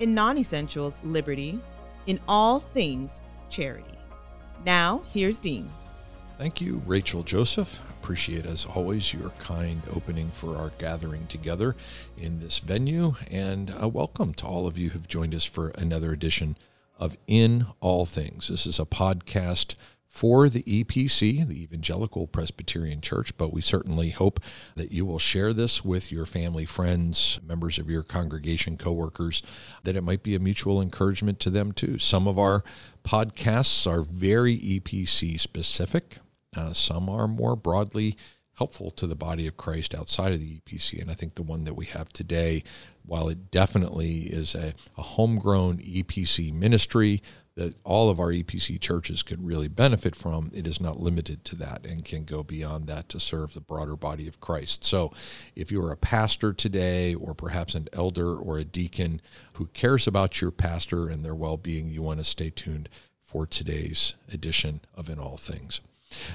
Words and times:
in 0.00 0.14
non 0.14 0.38
essentials, 0.38 1.00
liberty, 1.02 1.60
in 2.06 2.20
all 2.28 2.60
things, 2.60 3.22
charity. 3.48 3.98
Now, 4.64 5.02
here's 5.10 5.38
Dean. 5.38 5.70
Thank 6.38 6.60
you, 6.60 6.82
Rachel 6.86 7.22
Joseph. 7.22 7.80
Appreciate, 8.02 8.44
as 8.44 8.64
always, 8.64 9.14
your 9.14 9.30
kind 9.38 9.82
opening 9.94 10.30
for 10.30 10.56
our 10.56 10.70
gathering 10.78 11.26
together 11.26 11.76
in 12.18 12.40
this 12.40 12.58
venue. 12.58 13.14
And 13.30 13.72
a 13.78 13.88
welcome 13.88 14.34
to 14.34 14.46
all 14.46 14.66
of 14.66 14.76
you 14.76 14.90
who've 14.90 15.08
joined 15.08 15.34
us 15.34 15.44
for 15.44 15.68
another 15.70 16.12
edition 16.12 16.56
of 16.98 17.16
In 17.26 17.66
All 17.80 18.04
Things. 18.04 18.48
This 18.48 18.66
is 18.66 18.78
a 18.78 18.84
podcast 18.84 19.74
for 20.14 20.48
the 20.48 20.62
EPC, 20.62 21.44
the 21.44 21.64
Evangelical 21.64 22.28
Presbyterian 22.28 23.00
Church, 23.00 23.36
but 23.36 23.52
we 23.52 23.60
certainly 23.60 24.10
hope 24.10 24.38
that 24.76 24.92
you 24.92 25.04
will 25.04 25.18
share 25.18 25.52
this 25.52 25.84
with 25.84 26.12
your 26.12 26.24
family, 26.24 26.64
friends, 26.64 27.40
members 27.44 27.80
of 27.80 27.90
your 27.90 28.04
congregation, 28.04 28.76
coworkers, 28.76 29.42
that 29.82 29.96
it 29.96 30.04
might 30.04 30.22
be 30.22 30.36
a 30.36 30.38
mutual 30.38 30.80
encouragement 30.80 31.40
to 31.40 31.50
them 31.50 31.72
too. 31.72 31.98
Some 31.98 32.28
of 32.28 32.38
our 32.38 32.62
podcasts 33.02 33.90
are 33.90 34.02
very 34.02 34.56
EPC 34.56 35.40
specific, 35.40 36.18
uh, 36.56 36.72
some 36.72 37.10
are 37.10 37.26
more 37.26 37.56
broadly 37.56 38.16
helpful 38.58 38.92
to 38.92 39.08
the 39.08 39.16
body 39.16 39.48
of 39.48 39.56
Christ 39.56 39.96
outside 39.96 40.32
of 40.32 40.38
the 40.38 40.60
EPC. 40.60 41.02
And 41.02 41.10
I 41.10 41.14
think 41.14 41.34
the 41.34 41.42
one 41.42 41.64
that 41.64 41.74
we 41.74 41.86
have 41.86 42.08
today, 42.10 42.62
while 43.04 43.28
it 43.28 43.50
definitely 43.50 44.26
is 44.26 44.54
a, 44.54 44.74
a 44.96 45.02
homegrown 45.02 45.78
EPC 45.78 46.52
ministry, 46.52 47.20
that 47.56 47.74
all 47.84 48.10
of 48.10 48.18
our 48.18 48.30
EPC 48.30 48.80
churches 48.80 49.22
could 49.22 49.46
really 49.46 49.68
benefit 49.68 50.16
from, 50.16 50.50
it 50.52 50.66
is 50.66 50.80
not 50.80 51.00
limited 51.00 51.44
to 51.44 51.56
that 51.56 51.86
and 51.86 52.04
can 52.04 52.24
go 52.24 52.42
beyond 52.42 52.86
that 52.86 53.08
to 53.08 53.20
serve 53.20 53.54
the 53.54 53.60
broader 53.60 53.96
body 53.96 54.26
of 54.26 54.40
Christ. 54.40 54.82
So, 54.82 55.12
if 55.54 55.70
you're 55.70 55.92
a 55.92 55.96
pastor 55.96 56.52
today, 56.52 57.14
or 57.14 57.34
perhaps 57.34 57.74
an 57.74 57.88
elder 57.92 58.34
or 58.36 58.58
a 58.58 58.64
deacon 58.64 59.20
who 59.54 59.66
cares 59.66 60.06
about 60.06 60.40
your 60.40 60.50
pastor 60.50 61.08
and 61.08 61.24
their 61.24 61.34
well 61.34 61.56
being, 61.56 61.88
you 61.88 62.02
want 62.02 62.18
to 62.18 62.24
stay 62.24 62.50
tuned 62.50 62.88
for 63.22 63.46
today's 63.46 64.14
edition 64.32 64.80
of 64.94 65.08
In 65.08 65.18
All 65.18 65.36
Things. 65.36 65.80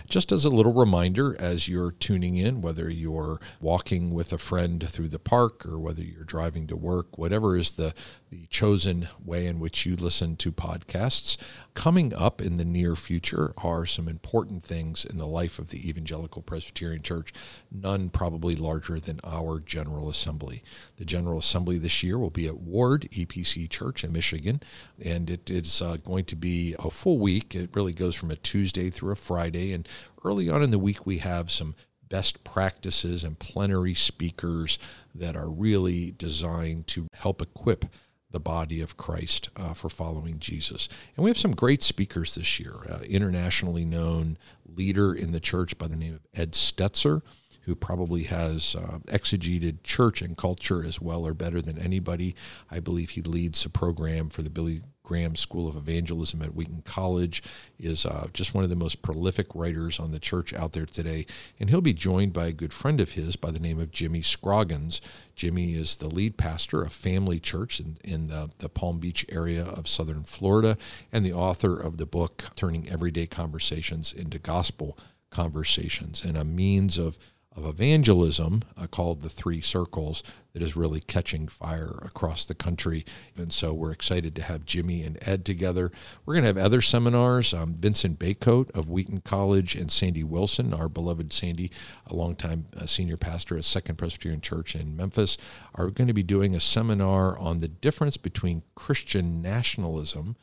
Just 0.07 0.31
as 0.31 0.45
a 0.45 0.49
little 0.49 0.73
reminder, 0.73 1.39
as 1.39 1.67
you're 1.67 1.91
tuning 1.91 2.35
in, 2.35 2.61
whether 2.61 2.89
you're 2.89 3.39
walking 3.59 4.13
with 4.13 4.33
a 4.33 4.37
friend 4.37 4.87
through 4.87 5.09
the 5.09 5.19
park 5.19 5.65
or 5.65 5.79
whether 5.79 6.03
you're 6.03 6.23
driving 6.23 6.67
to 6.67 6.75
work, 6.75 7.17
whatever 7.17 7.55
is 7.55 7.71
the, 7.71 7.93
the 8.29 8.45
chosen 8.47 9.07
way 9.23 9.47
in 9.47 9.59
which 9.59 9.85
you 9.85 9.95
listen 9.95 10.35
to 10.37 10.51
podcasts, 10.51 11.37
coming 11.73 12.13
up 12.13 12.41
in 12.41 12.57
the 12.57 12.65
near 12.65 12.95
future 12.95 13.53
are 13.57 13.85
some 13.85 14.07
important 14.07 14.63
things 14.63 15.03
in 15.03 15.17
the 15.17 15.25
life 15.25 15.59
of 15.59 15.69
the 15.69 15.87
Evangelical 15.87 16.41
Presbyterian 16.41 17.01
Church, 17.01 17.33
none 17.71 18.09
probably 18.09 18.55
larger 18.55 18.99
than 18.99 19.19
our 19.23 19.59
General 19.59 20.09
Assembly. 20.09 20.63
The 20.97 21.05
General 21.05 21.39
Assembly 21.39 21.77
this 21.77 22.03
year 22.03 22.17
will 22.17 22.29
be 22.29 22.47
at 22.47 22.59
Ward 22.59 23.07
EPC 23.11 23.69
Church 23.69 24.03
in 24.03 24.11
Michigan, 24.11 24.61
and 25.03 25.29
it 25.29 25.49
is 25.49 25.81
uh, 25.81 25.97
going 25.97 26.25
to 26.25 26.35
be 26.35 26.75
a 26.77 26.91
full 26.91 27.17
week. 27.17 27.55
It 27.55 27.75
really 27.75 27.93
goes 27.93 28.15
from 28.15 28.31
a 28.31 28.35
Tuesday 28.35 28.89
through 28.89 29.13
a 29.13 29.15
Friday 29.15 29.73
and 29.73 29.87
early 30.23 30.49
on 30.49 30.63
in 30.63 30.71
the 30.71 30.79
week, 30.79 31.05
we 31.05 31.19
have 31.19 31.51
some 31.51 31.75
best 32.09 32.43
practices 32.43 33.23
and 33.23 33.37
plenary 33.37 33.93
speakers 33.93 34.79
that 35.13 35.35
are 35.35 35.49
really 35.49 36.11
designed 36.11 36.87
to 36.87 37.07
help 37.13 37.41
equip 37.41 37.85
the 38.31 38.39
body 38.39 38.81
of 38.81 38.97
Christ 38.97 39.49
uh, 39.55 39.73
for 39.73 39.89
following 39.89 40.39
Jesus. 40.39 40.87
And 41.15 41.23
we 41.23 41.29
have 41.29 41.37
some 41.37 41.55
great 41.55 41.81
speakers 41.81 42.35
this 42.35 42.59
year. 42.59 42.75
Uh, 42.89 42.99
internationally 42.99 43.85
known 43.85 44.37
leader 44.65 45.13
in 45.13 45.31
the 45.31 45.39
church 45.39 45.77
by 45.77 45.87
the 45.87 45.95
name 45.95 46.15
of 46.15 46.21
Ed 46.33 46.53
Stetzer, 46.53 47.21
who 47.61 47.75
probably 47.75 48.23
has 48.23 48.75
uh, 48.75 48.99
exegeted 49.07 49.83
church 49.83 50.21
and 50.21 50.37
culture 50.37 50.83
as 50.83 51.01
well 51.01 51.25
or 51.25 51.33
better 51.33 51.61
than 51.61 51.77
anybody. 51.79 52.35
I 52.69 52.79
believe 52.79 53.11
he 53.11 53.21
leads 53.21 53.65
a 53.65 53.69
program 53.69 54.29
for 54.29 54.41
the 54.41 54.49
Billy 54.49 54.81
Graham 55.09 55.35
School 55.35 55.67
of 55.67 55.75
Evangelism 55.75 56.43
at 56.43 56.53
Wheaton 56.53 56.83
College, 56.85 57.41
is 57.79 58.05
uh, 58.05 58.27
just 58.31 58.53
one 58.53 58.63
of 58.63 58.69
the 58.69 58.75
most 58.75 59.01
prolific 59.01 59.47
writers 59.55 59.99
on 59.99 60.11
the 60.11 60.19
church 60.19 60.53
out 60.53 60.73
there 60.73 60.85
today. 60.85 61.25
And 61.59 61.71
he'll 61.71 61.81
be 61.81 61.93
joined 61.93 62.31
by 62.31 62.45
a 62.45 62.51
good 62.51 62.71
friend 62.71 63.01
of 63.01 63.13
his 63.13 63.35
by 63.35 63.49
the 63.49 63.57
name 63.57 63.79
of 63.79 63.89
Jimmy 63.89 64.21
Scroggins. 64.21 65.01
Jimmy 65.35 65.73
is 65.73 65.95
the 65.95 66.09
lead 66.09 66.37
pastor 66.37 66.83
of 66.83 66.93
Family 66.93 67.39
Church 67.39 67.79
in, 67.79 67.97
in 68.03 68.27
the, 68.27 68.51
the 68.59 68.69
Palm 68.69 68.99
Beach 68.99 69.25
area 69.29 69.65
of 69.65 69.87
southern 69.87 70.25
Florida 70.25 70.77
and 71.11 71.25
the 71.25 71.33
author 71.33 71.75
of 71.75 71.97
the 71.97 72.05
book 72.05 72.43
Turning 72.55 72.87
Everyday 72.87 73.25
Conversations 73.25 74.13
into 74.13 74.37
Gospel 74.37 74.95
Conversations 75.31 76.23
and 76.23 76.37
a 76.37 76.43
means 76.43 76.99
of 76.99 77.17
of 77.55 77.65
evangelism 77.65 78.61
uh, 78.77 78.87
called 78.87 79.21
the 79.21 79.29
Three 79.29 79.59
Circles 79.59 80.23
that 80.53 80.61
is 80.61 80.75
really 80.75 80.99
catching 80.99 81.47
fire 81.47 81.99
across 82.03 82.45
the 82.45 82.53
country. 82.53 83.05
And 83.35 83.51
so 83.51 83.73
we're 83.73 83.91
excited 83.91 84.35
to 84.35 84.43
have 84.43 84.65
Jimmy 84.65 85.03
and 85.03 85.17
Ed 85.21 85.45
together. 85.45 85.91
We're 86.25 86.35
going 86.35 86.43
to 86.43 86.47
have 86.47 86.57
other 86.57 86.81
seminars. 86.81 87.53
Um, 87.53 87.75
Vincent 87.75 88.19
Bacote 88.19 88.69
of 88.71 88.89
Wheaton 88.89 89.21
College 89.21 89.75
and 89.75 89.91
Sandy 89.91 90.23
Willson, 90.23 90.77
our 90.77 90.89
beloved 90.89 91.33
Sandy, 91.33 91.71
a 92.05 92.15
longtime 92.15 92.67
uh, 92.77 92.85
senior 92.85 93.17
pastor 93.17 93.57
at 93.57 93.65
Second 93.65 93.97
Presbyterian 93.97 94.41
Church 94.41 94.75
in 94.75 94.95
Memphis, 94.95 95.37
are 95.75 95.89
going 95.89 96.07
to 96.07 96.13
be 96.13 96.23
doing 96.23 96.55
a 96.55 96.59
seminar 96.59 97.37
on 97.37 97.59
the 97.59 97.67
difference 97.67 98.17
between 98.17 98.63
Christian 98.75 99.41
nationalism 99.41 100.35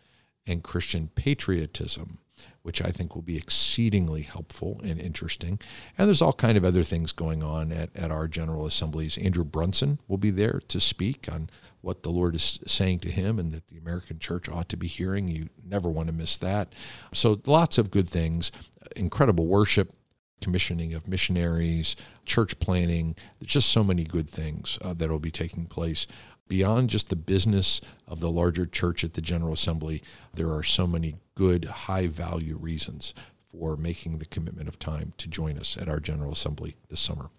and 0.47 0.63
Christian 0.63 1.09
patriotism 1.15 2.19
which 2.63 2.83
I 2.83 2.91
think 2.91 3.15
will 3.15 3.23
be 3.23 3.37
exceedingly 3.37 4.23
helpful 4.23 4.81
and 4.83 5.01
interesting. 5.01 5.61
And 5.97 6.09
there's 6.09 6.23
all 6.23 6.33
kind 6.33 6.59
of 6.59 6.65
other 6.65 6.83
things 6.83 7.13
going 7.13 7.43
on 7.43 7.73
at, 7.73 7.95
at 7.95 8.11
our 8.11 8.29
General 8.29 8.67
Assemblies. 8.67 9.17
Andrew 9.19 9.45
Brunson 9.45 10.01
will 10.09 10.19
be 10.19 10.31
there 10.31 10.61
to 10.69 10.81
speak 10.81 11.29
on 11.31 11.49
what 11.81 12.03
the 12.03 12.11
Lord 12.11 12.35
is 12.35 12.59
saying 12.67 12.99
to 13.01 13.11
him 13.11 13.39
and 13.39 13.53
that 13.53 13.69
the 13.69 13.79
American 13.79 14.19
church 14.19 14.49
ought 14.49 14.69
to 14.71 14.77
be 14.77 14.89
hearing. 14.89 15.29
You 15.29 15.49
never 15.65 15.89
want 15.89 16.09
to 16.09 16.13
miss 16.13 16.37
that. 16.39 16.73
So 17.13 17.41
lots 17.47 17.79
of 17.79 17.91
good 17.91 18.09
things, 18.09 18.51
incredible 18.97 19.47
worship, 19.47 19.93
commissioning 20.41 20.95
of 20.95 21.09
missionaries, 21.09 21.97
church 22.25 22.59
planning. 22.59 23.15
Just 23.43 23.71
so 23.71 23.85
many 23.85 24.05
good 24.05 24.29
things 24.29 24.79
uh, 24.83 24.93
that 24.95 25.09
will 25.09 25.21
be 25.21 25.31
taking 25.31 25.67
place 25.67 26.07
beyond 26.49 26.91
just 26.91 27.09
the 27.11 27.17
business 27.17 27.81
of 28.07 28.21
the 28.21 28.31
larger 28.31 28.67
church 28.67 29.05
at 29.05 29.15
the 29.15 29.21
General 29.21 29.53
Assembly, 29.53 30.03
there 30.35 30.53
are 30.53 30.63
so 30.63 30.87
many 30.87 31.17
good, 31.35 31.65
high 31.65 32.07
value 32.07 32.57
reasons 32.57 33.15
for 33.51 33.77
making 33.77 34.19
the 34.19 34.27
commitment 34.27 34.69
of 34.69 34.79
time 34.79 35.13
to 35.19 35.29
join 35.29 35.59
us 35.59 35.77
at 35.77 35.89
our 35.89 36.01
General 36.01 36.33
Assembly 36.33 36.77
this 36.89 37.01
summer. 37.01 37.31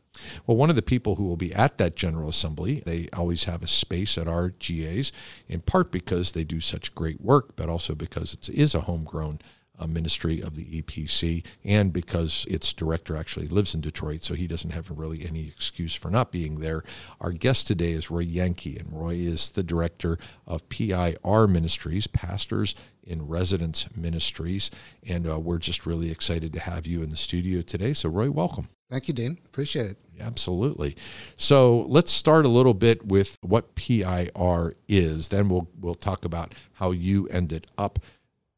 Well, 0.45 0.57
one 0.57 0.69
of 0.69 0.75
the 0.75 0.81
people 0.81 1.15
who 1.15 1.25
will 1.25 1.37
be 1.37 1.53
at 1.53 1.77
that 1.77 1.95
General 1.95 2.29
Assembly, 2.29 2.81
they 2.85 3.07
always 3.13 3.43
have 3.43 3.61
a 3.61 3.67
space 3.67 4.17
at 4.17 4.27
our 4.27 4.49
GAs, 4.49 5.11
in 5.47 5.61
part 5.61 5.91
because 5.91 6.31
they 6.31 6.43
do 6.43 6.59
such 6.59 6.95
great 6.95 7.21
work, 7.21 7.55
but 7.55 7.69
also 7.69 7.93
because 7.93 8.33
it 8.33 8.49
is 8.49 8.73
a 8.73 8.81
homegrown 8.81 9.39
ministry 9.85 10.41
of 10.41 10.55
the 10.55 10.81
EPC, 10.81 11.43
and 11.63 11.91
because 11.91 12.45
its 12.49 12.71
director 12.73 13.17
actually 13.17 13.47
lives 13.47 13.75
in 13.75 13.81
Detroit, 13.81 14.23
so 14.23 14.33
he 14.33 14.47
doesn't 14.47 14.71
have 14.71 14.89
really 14.89 15.25
any 15.27 15.47
excuse 15.47 15.93
for 15.93 16.09
not 16.09 16.31
being 16.31 16.61
there. 16.61 16.83
Our 17.19 17.33
guest 17.33 17.67
today 17.67 17.91
is 17.91 18.09
Roy 18.09 18.23
Yanke, 18.23 18.79
and 18.79 18.91
Roy 18.91 19.15
is 19.15 19.51
the 19.51 19.63
director 19.63 20.17
of 20.47 20.67
PIR 20.69 21.47
Ministries, 21.47 22.07
Pastors 22.07 22.73
in 23.03 23.27
Residence 23.27 23.87
Ministries, 23.95 24.71
and 25.05 25.29
uh, 25.29 25.37
we're 25.37 25.59
just 25.59 25.85
really 25.85 26.09
excited 26.09 26.53
to 26.53 26.59
have 26.59 26.87
you 26.87 27.03
in 27.03 27.09
the 27.09 27.17
studio 27.17 27.61
today. 27.61 27.93
So, 27.93 28.09
Roy, 28.09 28.31
welcome. 28.31 28.69
Thank 28.89 29.07
you, 29.07 29.13
Dean. 29.13 29.37
Appreciate 29.45 29.91
it. 29.91 29.97
Absolutely. 30.19 30.95
So 31.35 31.81
let's 31.83 32.11
start 32.11 32.45
a 32.45 32.49
little 32.49 32.73
bit 32.73 33.05
with 33.05 33.37
what 33.41 33.75
PIR 33.75 34.73
is. 34.87 35.27
Then 35.27 35.49
we'll 35.49 35.67
we'll 35.79 35.95
talk 35.95 36.25
about 36.25 36.55
how 36.73 36.91
you 36.91 37.27
ended 37.27 37.67
up 37.77 37.99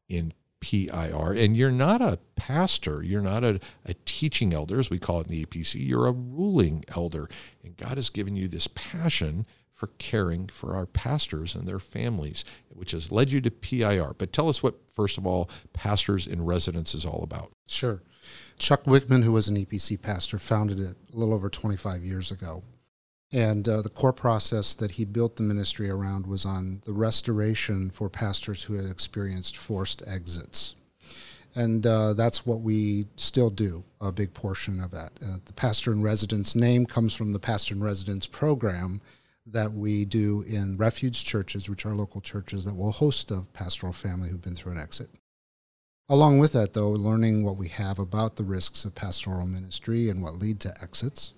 in 0.08 0.32
PIR. 0.60 1.32
And 1.32 1.56
you're 1.56 1.70
not 1.70 2.00
a 2.00 2.18
pastor, 2.36 3.02
you're 3.02 3.22
not 3.22 3.44
a, 3.44 3.60
a 3.84 3.94
teaching 4.04 4.52
elder, 4.52 4.78
as 4.78 4.90
we 4.90 4.98
call 4.98 5.20
it 5.20 5.28
in 5.28 5.32
the 5.32 5.44
EPC, 5.44 5.86
you're 5.86 6.06
a 6.06 6.12
ruling 6.12 6.84
elder. 6.94 7.28
And 7.64 7.76
God 7.76 7.96
has 7.96 8.10
given 8.10 8.36
you 8.36 8.48
this 8.48 8.68
passion 8.68 9.46
for 9.80 9.88
caring 9.98 10.46
for 10.48 10.76
our 10.76 10.84
pastors 10.84 11.54
and 11.54 11.66
their 11.66 11.78
families, 11.78 12.44
which 12.68 12.92
has 12.92 13.10
led 13.10 13.32
you 13.32 13.40
to 13.40 13.50
PIR. 13.50 14.14
But 14.18 14.30
tell 14.30 14.50
us 14.50 14.62
what, 14.62 14.74
first 14.92 15.16
of 15.16 15.26
all, 15.26 15.48
Pastors 15.72 16.26
in 16.26 16.44
Residence 16.44 16.94
is 16.94 17.06
all 17.06 17.22
about. 17.22 17.50
Sure. 17.66 18.02
Chuck 18.58 18.84
Wickman, 18.84 19.24
who 19.24 19.32
was 19.32 19.48
an 19.48 19.56
EPC 19.56 20.02
pastor, 20.02 20.38
founded 20.38 20.78
it 20.78 20.96
a 21.14 21.16
little 21.16 21.32
over 21.32 21.48
25 21.48 22.04
years 22.04 22.30
ago. 22.30 22.62
And 23.32 23.68
uh, 23.68 23.82
the 23.82 23.88
core 23.88 24.12
process 24.12 24.74
that 24.74 24.92
he 24.92 25.04
built 25.04 25.36
the 25.36 25.42
ministry 25.42 25.88
around 25.88 26.26
was 26.26 26.44
on 26.44 26.82
the 26.84 26.92
restoration 26.92 27.90
for 27.90 28.08
pastors 28.08 28.64
who 28.64 28.74
had 28.74 28.86
experienced 28.86 29.56
forced 29.56 30.02
exits. 30.06 30.74
And 31.54 31.86
uh, 31.86 32.14
that's 32.14 32.46
what 32.46 32.60
we 32.60 33.06
still 33.16 33.50
do, 33.50 33.84
a 34.00 34.12
big 34.12 34.34
portion 34.34 34.80
of 34.80 34.90
that. 34.92 35.12
Uh, 35.24 35.38
the 35.44 35.52
pastor 35.52 35.92
in 35.92 36.02
residence 36.02 36.54
name 36.54 36.86
comes 36.86 37.14
from 37.14 37.32
the 37.32 37.40
pastor 37.40 37.74
in 37.74 37.82
residence 37.82 38.26
program 38.26 39.00
that 39.46 39.72
we 39.72 40.04
do 40.04 40.42
in 40.42 40.76
refuge 40.76 41.24
churches, 41.24 41.68
which 41.68 41.84
are 41.84 41.94
local 41.94 42.20
churches 42.20 42.64
that 42.64 42.76
will 42.76 42.92
host 42.92 43.30
a 43.30 43.46
pastoral 43.52 43.92
family 43.92 44.28
who've 44.28 44.42
been 44.42 44.54
through 44.54 44.72
an 44.72 44.78
exit. 44.78 45.10
Along 46.08 46.38
with 46.38 46.52
that, 46.52 46.74
though, 46.74 46.90
learning 46.90 47.44
what 47.44 47.56
we 47.56 47.68
have 47.68 47.98
about 47.98 48.36
the 48.36 48.44
risks 48.44 48.84
of 48.84 48.94
pastoral 48.94 49.46
ministry 49.46 50.08
and 50.08 50.22
what 50.22 50.34
lead 50.34 50.60
to 50.60 50.74
exits, 50.82 51.34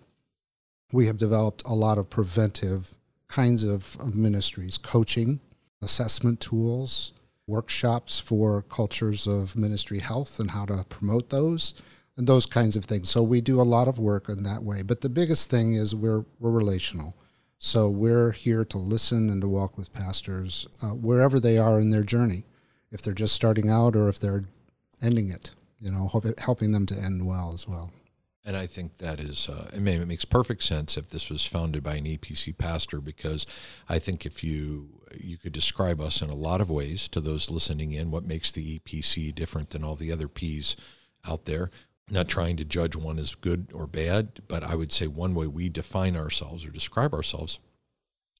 we 0.92 1.06
have 1.06 1.16
developed 1.16 1.62
a 1.66 1.74
lot 1.74 1.98
of 1.98 2.10
preventive 2.10 2.92
kinds 3.28 3.64
of, 3.64 4.14
ministries, 4.14 4.76
coaching, 4.76 5.40
assessment 5.80 6.38
tools, 6.38 7.12
workshops 7.46 8.20
for 8.20 8.62
cultures 8.62 9.26
of 9.26 9.56
ministry 9.56 9.98
health 9.98 10.38
and 10.38 10.50
how 10.50 10.64
to 10.66 10.84
promote 10.84 11.30
those 11.30 11.74
and 12.16 12.26
those 12.26 12.46
kinds 12.46 12.76
of 12.76 12.84
things. 12.84 13.08
So 13.08 13.22
we 13.22 13.40
do 13.40 13.60
a 13.60 13.62
lot 13.62 13.88
of 13.88 13.98
work 13.98 14.28
in 14.28 14.42
that 14.42 14.62
way. 14.62 14.82
But 14.82 15.00
the 15.00 15.08
biggest 15.08 15.50
thing 15.50 15.72
is 15.74 15.94
we're 15.94 16.24
we're 16.38 16.50
relational. 16.50 17.16
So 17.58 17.88
we're 17.88 18.32
here 18.32 18.64
to 18.66 18.78
listen 18.78 19.30
and 19.30 19.40
to 19.40 19.48
walk 19.48 19.78
with 19.78 19.92
pastors 19.92 20.66
uh, 20.82 20.88
wherever 20.88 21.38
they 21.40 21.58
are 21.58 21.80
in 21.80 21.90
their 21.90 22.02
journey, 22.02 22.44
if 22.90 23.02
they're 23.02 23.14
just 23.14 23.34
starting 23.34 23.70
out 23.70 23.94
or 23.96 24.08
if 24.08 24.18
they're 24.18 24.44
ending 25.00 25.30
it. 25.30 25.52
You 25.78 25.90
know, 25.90 26.08
helping 26.38 26.72
them 26.72 26.86
to 26.86 26.94
end 26.96 27.26
well 27.26 27.52
as 27.52 27.66
well. 27.66 27.92
And 28.44 28.56
I 28.56 28.66
think 28.66 28.98
that 28.98 29.20
is, 29.20 29.48
uh, 29.48 29.70
it 29.72 29.80
makes 29.80 30.24
perfect 30.24 30.64
sense 30.64 30.96
if 30.96 31.10
this 31.10 31.30
was 31.30 31.46
founded 31.46 31.84
by 31.84 31.94
an 31.94 32.06
EPC 32.06 32.58
pastor, 32.58 33.00
because 33.00 33.46
I 33.88 33.98
think 34.00 34.26
if 34.26 34.42
you 34.42 35.02
you 35.20 35.36
could 35.36 35.52
describe 35.52 36.00
us 36.00 36.22
in 36.22 36.30
a 36.30 36.34
lot 36.34 36.60
of 36.60 36.70
ways 36.70 37.06
to 37.08 37.20
those 37.20 37.50
listening 37.50 37.92
in, 37.92 38.10
what 38.10 38.24
makes 38.24 38.50
the 38.50 38.78
EPC 38.78 39.34
different 39.34 39.70
than 39.70 39.84
all 39.84 39.94
the 39.94 40.10
other 40.10 40.26
P's 40.26 40.74
out 41.28 41.44
there. 41.44 41.70
Not 42.10 42.28
trying 42.28 42.56
to 42.56 42.64
judge 42.64 42.96
one 42.96 43.18
as 43.18 43.34
good 43.34 43.68
or 43.72 43.86
bad, 43.86 44.40
but 44.48 44.64
I 44.64 44.74
would 44.74 44.90
say 44.90 45.06
one 45.06 45.34
way 45.34 45.46
we 45.46 45.68
define 45.68 46.16
ourselves 46.16 46.66
or 46.66 46.70
describe 46.70 47.14
ourselves 47.14 47.58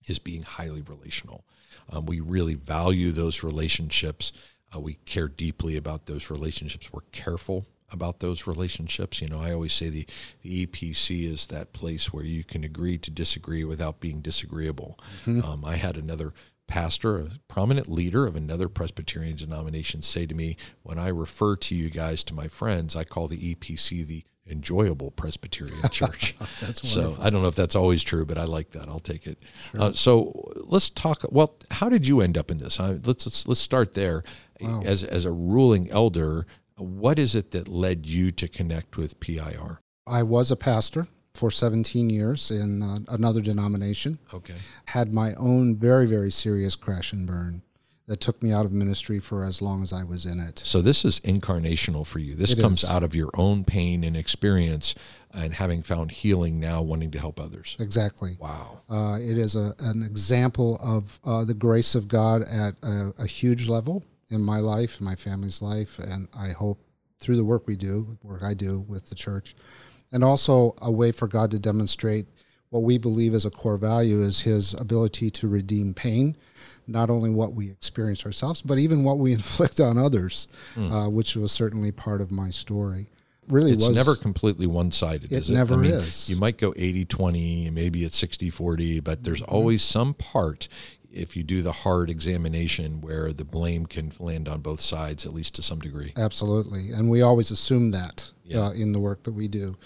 is 0.06 0.18
being 0.18 0.42
highly 0.42 0.82
relational. 0.82 1.44
Um, 1.90 2.06
we 2.06 2.20
really 2.20 2.54
value 2.54 3.12
those 3.12 3.42
relationships. 3.42 4.32
Uh, 4.74 4.80
we 4.80 4.94
care 5.04 5.28
deeply 5.28 5.76
about 5.76 6.06
those 6.06 6.28
relationships. 6.28 6.92
We're 6.92 7.02
careful 7.12 7.66
about 7.92 8.20
those 8.20 8.46
relationships. 8.46 9.20
You 9.20 9.28
know, 9.28 9.40
I 9.40 9.52
always 9.52 9.72
say 9.72 9.88
the, 9.88 10.06
the 10.42 10.66
EPC 10.66 11.30
is 11.30 11.46
that 11.48 11.72
place 11.72 12.12
where 12.12 12.24
you 12.24 12.44
can 12.44 12.64
agree 12.64 12.98
to 12.98 13.10
disagree 13.10 13.64
without 13.64 14.00
being 14.00 14.20
disagreeable. 14.20 14.98
Mm-hmm. 15.26 15.44
Um, 15.44 15.64
I 15.64 15.76
had 15.76 15.96
another 15.96 16.32
pastor, 16.66 17.18
a 17.18 17.28
prominent 17.48 17.90
leader 17.90 18.26
of 18.26 18.34
another 18.34 18.68
Presbyterian 18.68 19.36
denomination, 19.36 20.02
say 20.02 20.26
to 20.26 20.34
me, 20.34 20.56
when 20.82 20.98
I 20.98 21.08
refer 21.08 21.56
to 21.56 21.74
you 21.74 21.90
guys 21.90 22.24
to 22.24 22.34
my 22.34 22.48
friends, 22.48 22.96
I 22.96 23.04
call 23.04 23.28
the 23.28 23.54
EPC 23.54 24.06
the 24.06 24.24
enjoyable 24.46 25.10
Presbyterian 25.10 25.82
church. 25.90 26.34
so 26.72 27.16
I 27.20 27.30
don't 27.30 27.42
know 27.42 27.48
if 27.48 27.54
that's 27.54 27.76
always 27.76 28.02
true, 28.02 28.24
but 28.24 28.38
I 28.38 28.44
like 28.44 28.70
that. 28.70 28.88
I'll 28.88 29.00
take 29.00 29.26
it. 29.26 29.38
Sure. 29.70 29.82
Uh, 29.82 29.92
so 29.92 30.52
let's 30.64 30.90
talk. 30.90 31.24
Well, 31.30 31.56
how 31.70 31.88
did 31.88 32.08
you 32.08 32.20
end 32.20 32.38
up 32.38 32.50
in 32.50 32.58
this? 32.58 32.80
Uh, 32.80 32.98
let's, 33.04 33.26
let's 33.26 33.46
let's 33.46 33.60
start 33.60 33.94
there. 33.94 34.22
Wow. 34.60 34.82
As 34.84 35.02
as 35.04 35.24
a 35.24 35.30
ruling 35.32 35.90
elder, 35.90 36.46
what 36.82 37.18
is 37.18 37.34
it 37.34 37.50
that 37.52 37.68
led 37.68 38.06
you 38.06 38.32
to 38.32 38.48
connect 38.48 38.96
with 38.96 39.20
PIR? 39.20 39.80
I 40.06 40.22
was 40.22 40.50
a 40.50 40.56
pastor 40.56 41.08
for 41.34 41.50
17 41.50 42.10
years 42.10 42.50
in 42.50 42.82
uh, 42.82 42.98
another 43.08 43.40
denomination. 43.40 44.18
Okay. 44.34 44.54
Had 44.86 45.12
my 45.12 45.34
own 45.34 45.76
very, 45.76 46.06
very 46.06 46.30
serious 46.30 46.76
crash 46.76 47.12
and 47.12 47.26
burn 47.26 47.62
that 48.06 48.20
took 48.20 48.42
me 48.42 48.52
out 48.52 48.66
of 48.66 48.72
ministry 48.72 49.20
for 49.20 49.44
as 49.44 49.62
long 49.62 49.82
as 49.82 49.92
I 49.92 50.02
was 50.02 50.26
in 50.26 50.40
it. 50.40 50.60
So 50.64 50.82
this 50.82 51.04
is 51.04 51.20
incarnational 51.20 52.06
for 52.06 52.18
you. 52.18 52.34
This 52.34 52.52
it 52.52 52.60
comes 52.60 52.82
is. 52.82 52.90
out 52.90 53.02
of 53.02 53.14
your 53.14 53.30
own 53.34 53.64
pain 53.64 54.02
and 54.04 54.16
experience 54.16 54.94
and 55.32 55.54
having 55.54 55.82
found 55.82 56.10
healing 56.10 56.60
now 56.60 56.82
wanting 56.82 57.10
to 57.12 57.18
help 57.18 57.40
others. 57.40 57.76
Exactly. 57.78 58.36
Wow. 58.38 58.82
Uh, 58.90 59.18
it 59.20 59.38
is 59.38 59.56
a, 59.56 59.74
an 59.78 60.02
example 60.02 60.76
of 60.82 61.20
uh, 61.24 61.44
the 61.44 61.54
grace 61.54 61.94
of 61.94 62.08
God 62.08 62.42
at 62.42 62.74
a, 62.82 63.14
a 63.18 63.26
huge 63.26 63.68
level 63.68 64.04
in 64.32 64.42
my 64.42 64.58
life, 64.58 64.98
in 64.98 65.04
my 65.04 65.14
family's 65.14 65.62
life, 65.62 65.98
and 65.98 66.28
I 66.36 66.48
hope 66.48 66.80
through 67.20 67.36
the 67.36 67.44
work 67.44 67.66
we 67.66 67.76
do, 67.76 68.18
work 68.22 68.42
I 68.42 68.54
do 68.54 68.80
with 68.80 69.08
the 69.08 69.14
church, 69.14 69.54
and 70.10 70.24
also 70.24 70.74
a 70.80 70.90
way 70.90 71.12
for 71.12 71.28
God 71.28 71.50
to 71.52 71.58
demonstrate 71.58 72.26
what 72.70 72.82
we 72.82 72.96
believe 72.96 73.34
as 73.34 73.44
a 73.44 73.50
core 73.50 73.76
value 73.76 74.22
is 74.22 74.40
His 74.40 74.72
ability 74.74 75.30
to 75.30 75.48
redeem 75.48 75.92
pain, 75.92 76.36
not 76.86 77.10
only 77.10 77.28
what 77.28 77.52
we 77.52 77.70
experience 77.70 78.24
ourselves, 78.24 78.62
but 78.62 78.78
even 78.78 79.04
what 79.04 79.18
we 79.18 79.32
inflict 79.34 79.78
on 79.78 79.98
others, 79.98 80.48
mm. 80.74 80.90
uh, 80.90 81.10
which 81.10 81.36
was 81.36 81.52
certainly 81.52 81.92
part 81.92 82.20
of 82.20 82.30
my 82.30 82.50
story. 82.50 83.10
Really, 83.48 83.72
it's 83.72 83.86
was, 83.86 83.94
never 83.94 84.16
completely 84.16 84.66
one-sided. 84.66 85.30
It 85.30 85.36
is 85.36 85.50
never 85.50 85.74
I 85.74 85.78
mean, 85.78 85.90
is. 85.92 86.30
You 86.30 86.36
might 86.36 86.58
go 86.58 86.72
80-20, 86.72 87.72
maybe 87.72 88.04
it's 88.04 88.20
60-40, 88.22 89.02
but 89.02 89.24
there's 89.24 89.42
mm-hmm. 89.42 89.54
always 89.54 89.82
some 89.82 90.14
part 90.14 90.68
if 91.12 91.36
you 91.36 91.42
do 91.42 91.62
the 91.62 91.72
hard 91.72 92.10
examination 92.10 93.00
where 93.00 93.32
the 93.32 93.44
blame 93.44 93.86
can 93.86 94.12
land 94.18 94.48
on 94.48 94.60
both 94.60 94.80
sides, 94.80 95.26
at 95.26 95.32
least 95.32 95.54
to 95.56 95.62
some 95.62 95.78
degree. 95.78 96.12
Absolutely. 96.16 96.90
And 96.90 97.10
we 97.10 97.22
always 97.22 97.50
assume 97.50 97.90
that 97.90 98.32
yeah. 98.44 98.66
uh, 98.66 98.72
in 98.72 98.92
the 98.92 99.00
work 99.00 99.22
that 99.24 99.32
we 99.32 99.48
do. 99.48 99.76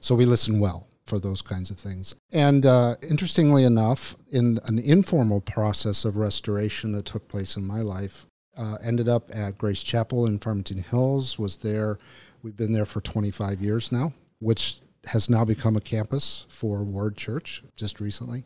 So 0.00 0.14
we 0.14 0.24
listen 0.24 0.60
well 0.60 0.86
for 1.06 1.18
those 1.18 1.42
kinds 1.42 1.70
of 1.70 1.78
things. 1.78 2.14
And 2.32 2.66
uh, 2.66 2.96
interestingly 3.08 3.64
enough, 3.64 4.16
in 4.28 4.58
an 4.64 4.78
informal 4.78 5.40
process 5.40 6.04
of 6.04 6.16
restoration 6.16 6.92
that 6.92 7.04
took 7.04 7.28
place 7.28 7.56
in 7.56 7.66
my 7.66 7.80
life, 7.80 8.26
uh, 8.56 8.78
ended 8.82 9.08
up 9.08 9.30
at 9.32 9.58
Grace 9.58 9.82
Chapel 9.82 10.26
in 10.26 10.38
Farmington 10.38 10.78
Hills, 10.78 11.38
was 11.38 11.58
there. 11.58 11.98
We've 12.42 12.56
been 12.56 12.72
there 12.72 12.86
for 12.86 13.00
25 13.00 13.60
years 13.60 13.92
now, 13.92 14.14
which 14.40 14.80
has 15.08 15.30
now 15.30 15.44
become 15.44 15.76
a 15.76 15.80
campus 15.80 16.46
for 16.48 16.82
Ward 16.82 17.16
Church 17.16 17.62
just 17.76 18.00
recently. 18.00 18.44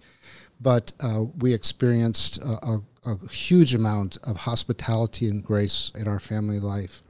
But 0.61 0.93
uh, 1.01 1.25
we 1.39 1.55
experienced 1.55 2.39
a, 2.39 2.59
a, 2.67 2.83
a, 3.07 3.29
huge 3.29 3.75
amount 3.75 4.19
of 4.25 4.39
hospitality 4.39 5.27
and 5.29 5.43
grace 5.43 5.91
in 5.95 6.07
our 6.07 6.19
family 6.19 6.61
life. 6.61 7.03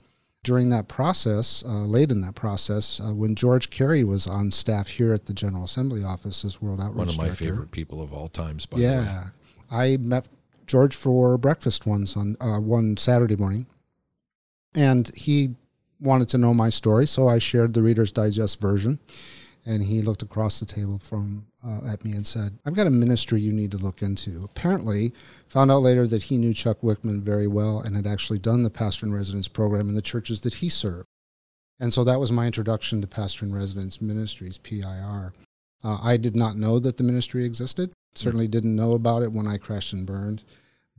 During 0.42 0.70
that 0.70 0.88
process, 0.88 1.62
uh, 1.66 1.84
late 1.84 2.10
in 2.10 2.22
that 2.22 2.34
process, 2.34 3.00
uh, 3.00 3.12
when 3.12 3.34
George 3.34 3.68
Carey 3.68 4.04
was 4.04 4.26
on 4.26 4.50
staff 4.50 4.88
here 4.88 5.12
at 5.12 5.26
the 5.26 5.34
General 5.34 5.64
Assembly 5.64 6.02
office 6.02 6.44
as 6.44 6.62
World 6.62 6.80
Outreach 6.80 6.96
One 6.96 7.08
of 7.08 7.16
my 7.18 7.24
Director, 7.24 7.44
favorite 7.44 7.70
people 7.72 8.00
of 8.00 8.12
all 8.12 8.28
times, 8.28 8.64
by 8.64 8.78
yeah, 8.78 9.00
the 9.70 9.76
way. 9.76 9.94
I 9.94 9.96
met 9.98 10.28
George 10.66 10.94
for 10.94 11.36
breakfast 11.36 11.84
once 11.84 12.16
on 12.16 12.36
uh, 12.40 12.58
one 12.58 12.96
Saturday 12.96 13.36
morning, 13.36 13.66
and 14.74 15.14
he 15.14 15.56
wanted 16.00 16.28
to 16.30 16.38
know 16.38 16.54
my 16.54 16.70
story, 16.70 17.06
so 17.06 17.28
I 17.28 17.38
shared 17.38 17.74
the 17.74 17.82
Reader's 17.82 18.12
Digest 18.12 18.60
version 18.60 18.98
and 19.66 19.84
he 19.84 20.02
looked 20.02 20.22
across 20.22 20.58
the 20.58 20.66
table 20.66 20.98
from 20.98 21.46
uh, 21.64 21.80
at 21.86 22.04
me 22.04 22.12
and 22.12 22.26
said, 22.26 22.58
"I've 22.64 22.74
got 22.74 22.86
a 22.86 22.90
ministry 22.90 23.40
you 23.40 23.52
need 23.52 23.70
to 23.72 23.78
look 23.78 24.02
into." 24.02 24.42
Apparently, 24.44 25.12
found 25.48 25.70
out 25.70 25.82
later 25.82 26.06
that 26.06 26.24
he 26.24 26.38
knew 26.38 26.54
Chuck 26.54 26.80
Wickman 26.80 27.22
very 27.22 27.46
well 27.46 27.80
and 27.80 27.96
had 27.96 28.06
actually 28.06 28.38
done 28.38 28.62
the 28.62 28.70
pastor 28.70 29.06
in 29.06 29.14
residence 29.14 29.48
program 29.48 29.88
in 29.88 29.94
the 29.94 30.02
churches 30.02 30.40
that 30.42 30.54
he 30.54 30.68
served. 30.68 31.06
And 31.78 31.92
so 31.94 32.04
that 32.04 32.20
was 32.20 32.30
my 32.30 32.46
introduction 32.46 33.00
to 33.00 33.06
pastor 33.06 33.44
in 33.46 33.54
residence 33.54 34.00
ministries, 34.00 34.58
PIR. 34.58 35.32
Uh, 35.82 35.98
I 36.02 36.18
did 36.18 36.36
not 36.36 36.56
know 36.56 36.78
that 36.78 36.98
the 36.98 37.04
ministry 37.04 37.44
existed. 37.44 37.92
Certainly 38.14 38.48
didn't 38.48 38.76
know 38.76 38.92
about 38.92 39.22
it 39.22 39.32
when 39.32 39.46
I 39.46 39.56
crashed 39.56 39.92
and 39.92 40.04
burned, 40.04 40.42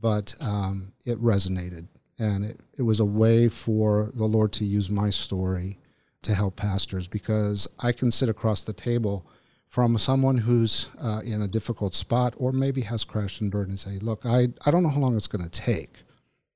but 0.00 0.34
um, 0.40 0.92
it 1.04 1.22
resonated, 1.22 1.86
and 2.18 2.44
it, 2.44 2.60
it 2.78 2.82
was 2.82 2.98
a 2.98 3.04
way 3.04 3.48
for 3.48 4.10
the 4.14 4.24
Lord 4.24 4.52
to 4.54 4.64
use 4.64 4.90
my 4.90 5.10
story 5.10 5.78
to 6.22 6.34
help 6.34 6.56
pastors 6.56 7.08
because 7.08 7.68
I 7.78 7.92
can 7.92 8.10
sit 8.10 8.28
across 8.28 8.62
the 8.62 8.72
table 8.72 9.26
from 9.66 9.96
someone 9.98 10.38
who's 10.38 10.88
uh, 11.00 11.20
in 11.24 11.40
a 11.40 11.48
difficult 11.48 11.94
spot 11.94 12.34
or 12.36 12.52
maybe 12.52 12.82
has 12.82 13.04
crashed 13.04 13.40
and 13.40 13.50
burned 13.50 13.70
and 13.70 13.78
say, 13.78 13.98
Look, 14.00 14.24
I, 14.24 14.48
I 14.64 14.70
don't 14.70 14.82
know 14.82 14.88
how 14.88 15.00
long 15.00 15.16
it's 15.16 15.26
going 15.26 15.44
to 15.44 15.50
take, 15.50 16.02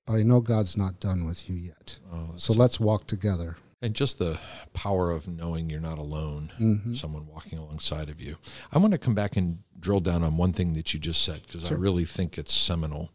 but 0.06 0.14
I 0.14 0.22
know 0.22 0.40
God's 0.40 0.76
not 0.76 1.00
done 1.00 1.26
with 1.26 1.48
you 1.48 1.56
yet. 1.56 1.98
Oh, 2.12 2.32
so 2.36 2.52
let's 2.52 2.78
walk 2.78 3.06
together. 3.06 3.56
And 3.82 3.94
just 3.94 4.18
the 4.18 4.38
power 4.72 5.10
of 5.10 5.28
knowing 5.28 5.68
you're 5.68 5.80
not 5.80 5.98
alone, 5.98 6.52
mm-hmm. 6.58 6.94
someone 6.94 7.26
walking 7.26 7.58
alongside 7.58 8.08
of 8.08 8.20
you. 8.20 8.36
I 8.72 8.78
want 8.78 8.92
to 8.92 8.98
come 8.98 9.14
back 9.14 9.36
and 9.36 9.58
drill 9.78 10.00
down 10.00 10.22
on 10.22 10.36
one 10.36 10.52
thing 10.52 10.72
that 10.74 10.94
you 10.94 11.00
just 11.00 11.22
said 11.22 11.42
because 11.46 11.68
sure. 11.68 11.76
I 11.76 11.80
really 11.80 12.04
think 12.04 12.38
it's 12.38 12.54
seminal. 12.54 13.10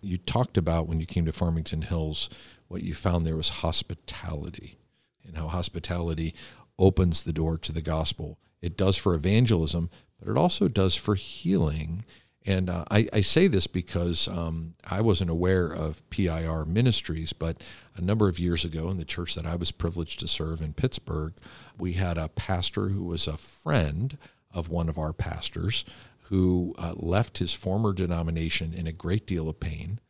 You 0.00 0.18
talked 0.18 0.56
about 0.56 0.86
when 0.86 1.00
you 1.00 1.06
came 1.06 1.26
to 1.26 1.32
Farmington 1.32 1.82
Hills, 1.82 2.28
what 2.68 2.82
you 2.82 2.94
found 2.94 3.26
there 3.26 3.36
was 3.36 3.48
hospitality 3.48 4.78
and 5.26 5.36
how 5.36 5.48
hospitality 5.48 6.34
opens 6.78 7.22
the 7.22 7.32
door 7.32 7.58
to 7.58 7.72
the 7.72 7.82
gospel. 7.82 8.38
It 8.60 8.76
does 8.76 8.96
for 8.96 9.14
evangelism, 9.14 9.90
but 10.18 10.30
it 10.30 10.36
also 10.36 10.68
does 10.68 10.94
for 10.94 11.14
healing. 11.14 12.04
And 12.46 12.68
uh, 12.68 12.84
I, 12.90 13.08
I, 13.12 13.20
say 13.22 13.46
this 13.46 13.66
because 13.66 14.28
um, 14.28 14.74
I 14.84 15.00
wasn't 15.00 15.30
aware 15.30 15.66
of 15.66 16.08
PIR 16.10 16.66
ministries, 16.66 17.32
but 17.32 17.62
a 17.96 18.02
number 18.02 18.28
of 18.28 18.38
years 18.38 18.64
ago 18.64 18.90
in 18.90 18.98
the 18.98 19.04
church 19.04 19.34
that 19.34 19.46
I 19.46 19.56
was 19.56 19.72
privileged 19.72 20.20
to 20.20 20.28
serve 20.28 20.60
in 20.60 20.74
Pittsburgh, 20.74 21.32
we 21.78 21.94
had 21.94 22.18
a 22.18 22.28
pastor 22.28 22.88
who 22.88 23.04
was 23.04 23.26
a 23.26 23.38
friend 23.38 24.18
of 24.52 24.68
one 24.68 24.88
of 24.88 24.98
our 24.98 25.14
pastors 25.14 25.86
who 26.24 26.74
uh, 26.78 26.92
left 26.96 27.38
his 27.38 27.54
former 27.54 27.92
denomination 27.92 28.74
in 28.74 28.86
a 28.86 28.92
great 28.92 29.26
deal 29.26 29.48
of 29.48 29.60
pain. 29.60 30.00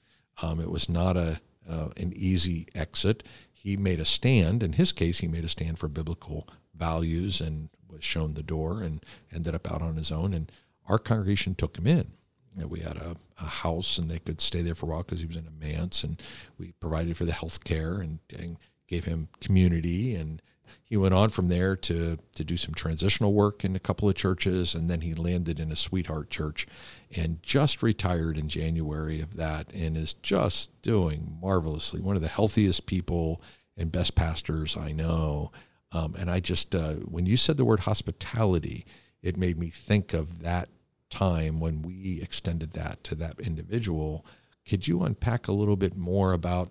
Um, 0.43 0.61
it 0.61 0.71
was 0.71 0.89
not 0.89 1.17
a 1.17 1.41
uh, 1.69 1.89
an 1.97 2.13
easy 2.15 2.67
exit. 2.75 3.23
He 3.65 3.79
made 3.79 3.99
a 3.99 4.05
stand. 4.05 4.63
In 4.63 4.75
his 4.75 4.93
case, 4.93 5.21
he 5.21 5.27
made 5.27 5.45
a 5.45 5.49
stand 5.49 5.79
for 5.79 5.89
biblical 5.89 6.47
values 6.75 7.41
and 7.41 7.71
was 7.89 8.05
shown 8.05 8.35
the 8.35 8.43
door 8.43 8.83
and 8.83 9.03
ended 9.33 9.55
up 9.55 9.73
out 9.73 9.81
on 9.81 9.97
his 9.97 10.13
own. 10.13 10.35
And 10.35 10.53
our 10.87 10.99
congregation 10.99 11.55
took 11.55 11.79
him 11.79 11.87
in. 11.87 12.13
And 12.59 12.71
we 12.71 12.81
had 12.81 12.99
a, 12.99 13.17
a, 13.41 13.47
house 13.47 13.97
and 13.99 14.11
they 14.11 14.19
could 14.19 14.43
stay 14.43 14.61
there 14.61 14.75
for 14.75 14.87
a 14.87 14.89
while 14.91 15.03
because 15.03 15.21
he 15.21 15.27
was 15.27 15.37
in 15.37 15.49
a 15.49 15.51
manse 15.51 16.05
and 16.05 16.21
we 16.59 16.73
provided 16.73 17.17
for 17.17 17.25
the 17.25 17.33
health 17.33 17.65
care 17.65 17.97
and, 17.97 18.19
and 18.37 18.59
gave 18.87 19.07
him 19.07 19.29
community 19.41 20.15
and 20.15 20.43
he 20.83 20.97
went 20.97 21.15
on 21.15 21.31
from 21.31 21.49
there 21.49 21.77
to 21.77 22.19
to 22.35 22.45
do 22.45 22.57
some 22.57 22.75
transitional 22.75 23.33
work 23.33 23.65
in 23.65 23.75
a 23.77 23.81
couple 23.81 24.09
of 24.09 24.15
churches 24.15 24.75
and 24.75 24.89
then 24.89 25.01
he 25.01 25.15
landed 25.15 25.61
in 25.61 25.73
a 25.73 25.77
sweetheart 25.77 26.31
church 26.31 26.67
and 27.15 27.43
just 27.43 27.83
retired 27.83 28.39
in 28.39 28.49
January 28.49 29.21
of 29.21 29.37
that 29.37 29.73
and 29.73 29.97
is 29.97 30.15
just 30.15 30.71
doing 30.83 31.39
marvelously. 31.41 32.01
One 32.01 32.17
of 32.17 32.23
the 32.23 32.29
healthiest 32.29 32.87
people 32.87 33.41
and 33.77 33.91
best 33.91 34.15
pastors 34.15 34.77
I 34.77 34.93
know. 34.93 35.53
Um, 35.93 36.15
and 36.19 36.31
I 36.31 36.41
just 36.41 36.75
uh, 36.75 36.95
when 36.95 37.27
you 37.27 37.37
said 37.37 37.57
the 37.57 37.65
word 37.65 37.81
hospitality 37.81 38.87
it 39.23 39.39
made 39.39 39.59
me 39.59 39.71
think 39.71 40.13
of 40.13 40.43
that 40.43 40.69
time 41.09 41.61
when 41.61 41.81
we 41.81 42.21
extended 42.21 42.73
that 42.73 43.03
to 43.05 43.15
that 43.15 43.41
individual. 43.41 44.27
Could 44.69 44.87
you 44.87 45.03
unpack 45.03 45.49
a 45.49 45.53
little 45.53 45.77
bit 45.77 45.97
more 45.97 46.33
about 46.33 46.71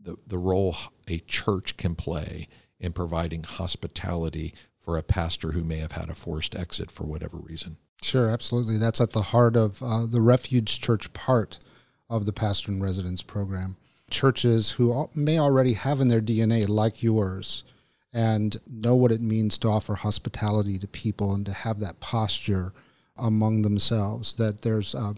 the, 0.00 0.16
the 0.26 0.38
role 0.38 0.76
a 1.08 1.18
church 1.18 1.76
can 1.76 1.94
play 1.94 2.48
in 2.78 2.92
providing 2.92 3.44
hospitality 3.44 4.54
for 4.80 4.96
a 4.96 5.02
pastor 5.02 5.52
who 5.52 5.64
may 5.64 5.78
have 5.78 5.92
had 5.92 6.10
a 6.10 6.14
forced 6.14 6.54
exit 6.54 6.90
for 6.90 7.04
whatever 7.04 7.38
reason. 7.38 7.78
Sure, 8.02 8.28
absolutely. 8.28 8.76
That's 8.76 9.00
at 9.00 9.12
the 9.12 9.22
heart 9.22 9.56
of 9.56 9.82
uh, 9.82 10.06
the 10.06 10.20
Refuge 10.20 10.80
Church 10.80 11.12
part 11.14 11.58
of 12.10 12.26
the 12.26 12.32
Pastor 12.32 12.70
in 12.70 12.82
Residence 12.82 13.22
program. 13.22 13.76
Churches 14.10 14.72
who 14.72 15.08
may 15.14 15.38
already 15.38 15.72
have 15.72 16.00
in 16.00 16.08
their 16.08 16.20
DNA, 16.20 16.68
like 16.68 17.02
yours, 17.02 17.64
and 18.12 18.58
know 18.70 18.94
what 18.94 19.10
it 19.10 19.22
means 19.22 19.56
to 19.58 19.68
offer 19.68 19.94
hospitality 19.94 20.78
to 20.78 20.86
people 20.86 21.34
and 21.34 21.46
to 21.46 21.52
have 21.52 21.80
that 21.80 22.00
posture 22.00 22.74
among 23.16 23.62
themselves. 23.62 24.34
That 24.34 24.60
there's 24.60 24.94
uh, 24.94 25.14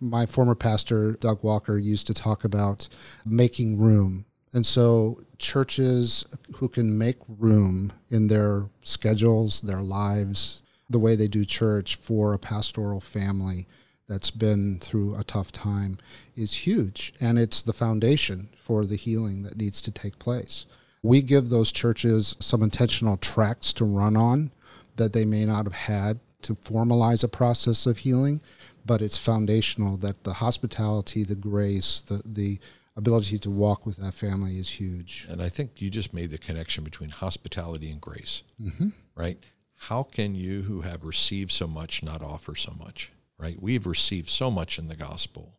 my 0.00 0.24
former 0.24 0.54
pastor, 0.54 1.12
Doug 1.12 1.42
Walker, 1.42 1.76
used 1.76 2.06
to 2.06 2.14
talk 2.14 2.44
about 2.44 2.88
making 3.26 3.78
room 3.78 4.24
and 4.52 4.64
so 4.64 5.22
churches 5.38 6.24
who 6.56 6.68
can 6.68 6.96
make 6.98 7.18
room 7.28 7.92
in 8.08 8.28
their 8.28 8.66
schedules, 8.82 9.60
their 9.60 9.82
lives, 9.82 10.62
the 10.90 10.98
way 10.98 11.14
they 11.14 11.28
do 11.28 11.44
church 11.44 11.96
for 11.96 12.32
a 12.32 12.38
pastoral 12.38 13.00
family 13.00 13.66
that's 14.08 14.30
been 14.30 14.78
through 14.78 15.14
a 15.14 15.24
tough 15.24 15.52
time 15.52 15.98
is 16.34 16.66
huge. 16.66 17.12
And 17.20 17.38
it's 17.38 17.62
the 17.62 17.74
foundation 17.74 18.48
for 18.56 18.86
the 18.86 18.96
healing 18.96 19.42
that 19.42 19.58
needs 19.58 19.82
to 19.82 19.90
take 19.90 20.18
place. 20.18 20.66
We 21.02 21.20
give 21.22 21.50
those 21.50 21.70
churches 21.70 22.34
some 22.40 22.62
intentional 22.62 23.18
tracks 23.18 23.72
to 23.74 23.84
run 23.84 24.16
on 24.16 24.50
that 24.96 25.12
they 25.12 25.24
may 25.24 25.44
not 25.44 25.66
have 25.66 25.74
had 25.74 26.20
to 26.42 26.54
formalize 26.54 27.22
a 27.22 27.28
process 27.28 27.86
of 27.86 27.98
healing, 27.98 28.40
but 28.84 29.02
it's 29.02 29.18
foundational 29.18 29.96
that 29.98 30.24
the 30.24 30.34
hospitality, 30.34 31.22
the 31.22 31.34
grace, 31.34 32.00
the, 32.00 32.22
the 32.24 32.58
ability 32.98 33.38
to 33.38 33.50
walk 33.50 33.86
with 33.86 33.96
that 33.98 34.12
family 34.12 34.58
is 34.58 34.68
huge. 34.68 35.24
And 35.30 35.40
I 35.40 35.48
think 35.48 35.80
you 35.80 35.88
just 35.88 36.12
made 36.12 36.30
the 36.30 36.36
connection 36.36 36.82
between 36.82 37.10
hospitality 37.10 37.90
and 37.90 38.00
grace, 38.00 38.42
mm-hmm. 38.60 38.88
right? 39.14 39.38
How 39.82 40.02
can 40.02 40.34
you 40.34 40.62
who 40.62 40.80
have 40.80 41.04
received 41.04 41.52
so 41.52 41.68
much 41.68 42.02
not 42.02 42.22
offer 42.22 42.56
so 42.56 42.74
much, 42.76 43.12
right? 43.38 43.62
We've 43.62 43.86
received 43.86 44.28
so 44.28 44.50
much 44.50 44.78
in 44.78 44.88
the 44.88 44.96
gospel. 44.96 45.54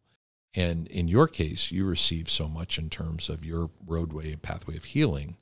And 0.53 0.87
in 0.87 1.07
your 1.07 1.27
case, 1.27 1.71
you 1.71 1.85
received 1.85 2.27
so 2.27 2.49
much 2.49 2.77
in 2.77 2.89
terms 2.89 3.29
of 3.29 3.45
your 3.45 3.69
roadway 3.87 4.33
and 4.33 4.41
pathway 4.41 4.75
of 4.75 4.83
healing 4.83 5.37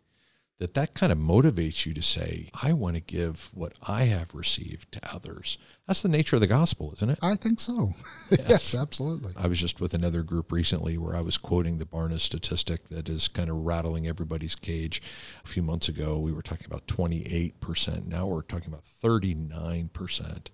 that 0.60 0.74
that 0.74 0.96
kind 0.96 1.12
of 1.12 1.20
motivates 1.20 1.86
you 1.86 1.94
to 1.94 2.02
say, 2.02 2.50
I 2.64 2.74
want 2.74 2.96
to 2.96 3.02
give 3.02 3.52
what 3.54 3.74
I 3.82 4.06
have 4.06 4.34
received 4.34 4.92
to 4.94 5.14
others. 5.14 5.58
That's 5.86 6.02
the 6.02 6.10
nature 6.10 6.36
of 6.36 6.40
the 6.40 6.48
gospel, 6.48 6.94
isn't 6.96 7.12
it? 7.12 7.20
I 7.22 7.36
think 7.36 7.60
so. 7.60 7.94
Yes, 8.30 8.50
yes 8.50 8.76
absolutely. 8.76 9.34
I 9.38 9.48
was 9.48 9.60
just 9.60 9.80
with 9.80 9.94
another 9.94 10.22
group 10.22 10.52
recently 10.52 10.98
where 10.98 11.16
I 11.16 11.22
was 11.22 11.38
quoting 11.38 11.78
the 11.78 11.86
Barna 11.86 12.20
statistic 12.20 12.90
that 12.90 13.08
is 13.08 13.30
kind 13.30 13.50
of 13.50 13.56
rattling 13.66 14.06
everybody's 14.06 14.56
cage. 14.56 15.02
A 15.46 15.48
few 15.48 15.62
months 15.62 15.88
ago, 15.88 16.20
we 16.20 16.34
were 16.34 16.42
talking 16.42 16.66
about 16.66 16.88
28%. 16.88 18.06
Now 18.06 18.28
we're 18.28 18.42
talking 18.42 18.68
about 18.68 18.84
39%. 18.84 20.48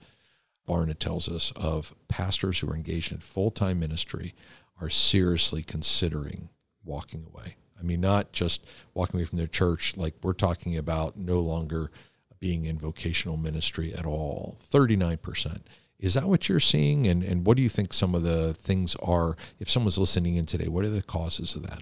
Barna 0.68 0.98
tells 0.98 1.28
us 1.28 1.52
of 1.56 1.96
pastors 2.08 2.60
who 2.60 2.70
are 2.70 2.76
engaged 2.76 3.12
in 3.12 3.20
full 3.20 3.50
time 3.50 3.80
ministry 3.80 4.36
are 4.80 4.90
seriously 4.90 5.64
considering 5.64 6.50
walking 6.84 7.26
away. 7.26 7.56
I 7.80 7.84
mean, 7.84 8.02
not 8.02 8.32
just 8.32 8.66
walking 8.94 9.20
away 9.20 9.26
from 9.26 9.38
their 9.38 9.48
church, 9.48 9.98
like 9.98 10.16
we're 10.22 10.34
talking 10.34 10.78
about 10.78 11.18
no 11.18 11.40
longer 11.40 11.92
being 12.40 12.66
in 12.66 12.78
vocational 12.78 13.38
ministry 13.38 13.94
at 13.94 14.06
all. 14.06 14.58
39%. 14.72 15.62
Is 16.00 16.14
that 16.16 16.28
what 16.28 16.50
you're 16.50 16.60
seeing? 16.60 17.08
And, 17.08 17.24
and 17.24 17.46
what 17.46 17.56
do 17.56 17.64
you 17.64 17.70
think 17.70 17.94
some 17.94 18.14
of 18.14 18.24
the 18.24 18.54
things 18.54 18.96
are? 18.98 19.38
If 19.60 19.70
someone's 19.70 19.98
listening 19.98 20.36
in 20.36 20.46
today, 20.46 20.68
what 20.68 20.84
are 20.84 20.90
the 20.90 21.02
causes 21.02 21.56
of 21.56 21.64
that? 21.64 21.82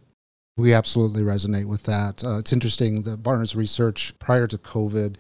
We 0.58 0.74
absolutely 0.74 1.24
resonate 1.24 1.66
with 1.66 1.84
that. 1.84 2.24
Uh, 2.24 2.38
it's 2.38 2.54
interesting. 2.54 3.02
The 3.04 3.18
Barna's 3.18 3.56
research 3.56 4.18
prior 4.20 4.46
to 4.48 4.58
COVID 4.60 5.16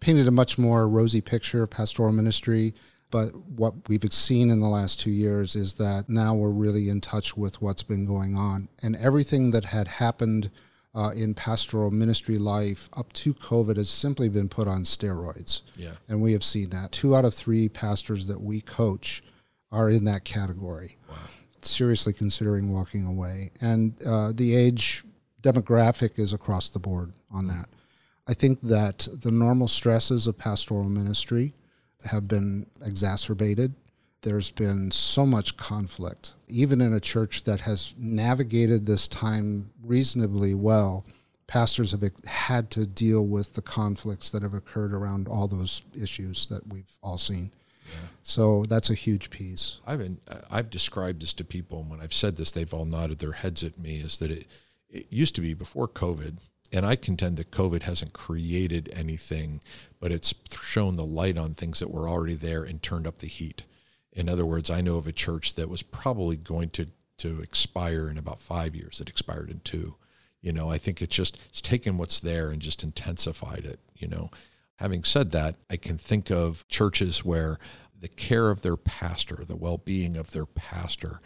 painted 0.00 0.28
a 0.28 0.30
much 0.30 0.58
more 0.58 0.86
rosy 0.86 1.22
picture 1.22 1.62
of 1.62 1.70
pastoral 1.70 2.12
ministry. 2.12 2.74
But 3.14 3.36
what 3.46 3.88
we've 3.88 4.02
seen 4.12 4.50
in 4.50 4.58
the 4.58 4.66
last 4.66 4.98
two 4.98 5.12
years 5.12 5.54
is 5.54 5.74
that 5.74 6.08
now 6.08 6.34
we're 6.34 6.48
really 6.48 6.88
in 6.88 7.00
touch 7.00 7.36
with 7.36 7.62
what's 7.62 7.84
been 7.84 8.04
going 8.04 8.36
on. 8.36 8.68
And 8.82 8.96
everything 8.96 9.52
that 9.52 9.66
had 9.66 9.86
happened 9.86 10.50
uh, 10.96 11.12
in 11.14 11.32
pastoral 11.32 11.92
ministry 11.92 12.38
life 12.38 12.88
up 12.92 13.12
to 13.12 13.32
COVID 13.32 13.76
has 13.76 13.88
simply 13.88 14.28
been 14.28 14.48
put 14.48 14.66
on 14.66 14.82
steroids. 14.82 15.62
Yeah. 15.76 15.92
And 16.08 16.20
we 16.22 16.32
have 16.32 16.42
seen 16.42 16.70
that. 16.70 16.90
Two 16.90 17.14
out 17.14 17.24
of 17.24 17.32
three 17.32 17.68
pastors 17.68 18.26
that 18.26 18.40
we 18.40 18.60
coach 18.60 19.22
are 19.70 19.88
in 19.88 20.06
that 20.06 20.24
category. 20.24 20.96
Wow. 21.08 21.18
Seriously 21.62 22.14
considering 22.14 22.72
walking 22.72 23.06
away. 23.06 23.52
And 23.60 23.94
uh, 24.04 24.32
the 24.34 24.56
age 24.56 25.04
demographic 25.40 26.18
is 26.18 26.32
across 26.32 26.68
the 26.68 26.80
board 26.80 27.12
on 27.30 27.46
that. 27.46 27.66
I 28.26 28.34
think 28.34 28.60
that 28.62 29.06
the 29.22 29.30
normal 29.30 29.68
stresses 29.68 30.26
of 30.26 30.36
pastoral 30.36 30.88
ministry 30.88 31.54
have 32.04 32.28
been 32.28 32.66
exacerbated. 32.84 33.74
There's 34.22 34.50
been 34.50 34.90
so 34.90 35.26
much 35.26 35.56
conflict, 35.56 36.34
even 36.48 36.80
in 36.80 36.94
a 36.94 37.00
church 37.00 37.44
that 37.44 37.60
has 37.62 37.94
navigated 37.98 38.86
this 38.86 39.06
time 39.06 39.70
reasonably 39.82 40.54
well. 40.54 41.04
Pastors 41.46 41.90
have 41.92 42.02
had 42.26 42.70
to 42.70 42.86
deal 42.86 43.26
with 43.26 43.52
the 43.52 43.62
conflicts 43.62 44.30
that 44.30 44.42
have 44.42 44.54
occurred 44.54 44.94
around 44.94 45.28
all 45.28 45.46
those 45.46 45.82
issues 46.00 46.46
that 46.46 46.66
we've 46.66 46.96
all 47.02 47.18
seen. 47.18 47.52
Yeah. 47.86 48.08
So 48.22 48.64
that's 48.64 48.88
a 48.88 48.94
huge 48.94 49.28
piece. 49.28 49.78
I've 49.86 49.98
been, 49.98 50.18
I've 50.50 50.70
described 50.70 51.20
this 51.20 51.34
to 51.34 51.44
people, 51.44 51.80
and 51.80 51.90
when 51.90 52.00
I've 52.00 52.14
said 52.14 52.36
this, 52.36 52.50
they've 52.50 52.72
all 52.72 52.86
nodded 52.86 53.18
their 53.18 53.32
heads 53.32 53.62
at 53.62 53.78
me. 53.78 53.96
Is 53.96 54.18
that 54.18 54.30
it? 54.30 54.46
It 54.88 55.12
used 55.12 55.34
to 55.34 55.42
be 55.42 55.52
before 55.52 55.86
COVID 55.86 56.38
and 56.74 56.84
I 56.84 56.96
contend 56.96 57.36
that 57.36 57.52
COVID 57.52 57.82
hasn't 57.82 58.14
created 58.14 58.90
anything, 58.92 59.60
but 60.00 60.10
it's 60.10 60.34
shown 60.50 60.96
the 60.96 61.04
light 61.04 61.38
on 61.38 61.54
things 61.54 61.78
that 61.78 61.90
were 61.90 62.08
already 62.08 62.34
there 62.34 62.64
and 62.64 62.82
turned 62.82 63.06
up 63.06 63.18
the 63.18 63.28
heat. 63.28 63.62
In 64.12 64.28
other 64.28 64.44
words, 64.44 64.70
I 64.70 64.80
know 64.80 64.96
of 64.96 65.06
a 65.06 65.12
church 65.12 65.54
that 65.54 65.68
was 65.68 65.84
probably 65.84 66.36
going 66.36 66.70
to 66.70 66.88
to 67.18 67.40
expire 67.40 68.10
in 68.10 68.18
about 68.18 68.40
five 68.40 68.74
years. 68.74 69.00
It 69.00 69.08
expired 69.08 69.48
in 69.48 69.60
two. 69.60 69.94
You 70.40 70.52
know, 70.52 70.68
I 70.68 70.78
think 70.78 71.00
it's 71.00 71.14
just 71.14 71.38
it's 71.48 71.60
taken 71.60 71.96
what's 71.96 72.18
there 72.18 72.50
and 72.50 72.60
just 72.60 72.82
intensified 72.82 73.64
it. 73.64 73.78
You 73.94 74.08
know, 74.08 74.30
having 74.76 75.04
said 75.04 75.30
that, 75.30 75.54
I 75.70 75.76
can 75.76 75.96
think 75.96 76.28
of 76.32 76.66
churches 76.66 77.24
where 77.24 77.60
the 77.96 78.08
care 78.08 78.50
of 78.50 78.62
their 78.62 78.76
pastor, 78.76 79.44
the 79.46 79.54
well-being 79.54 80.16
of 80.16 80.32
their 80.32 80.44
pastor, 80.44 81.20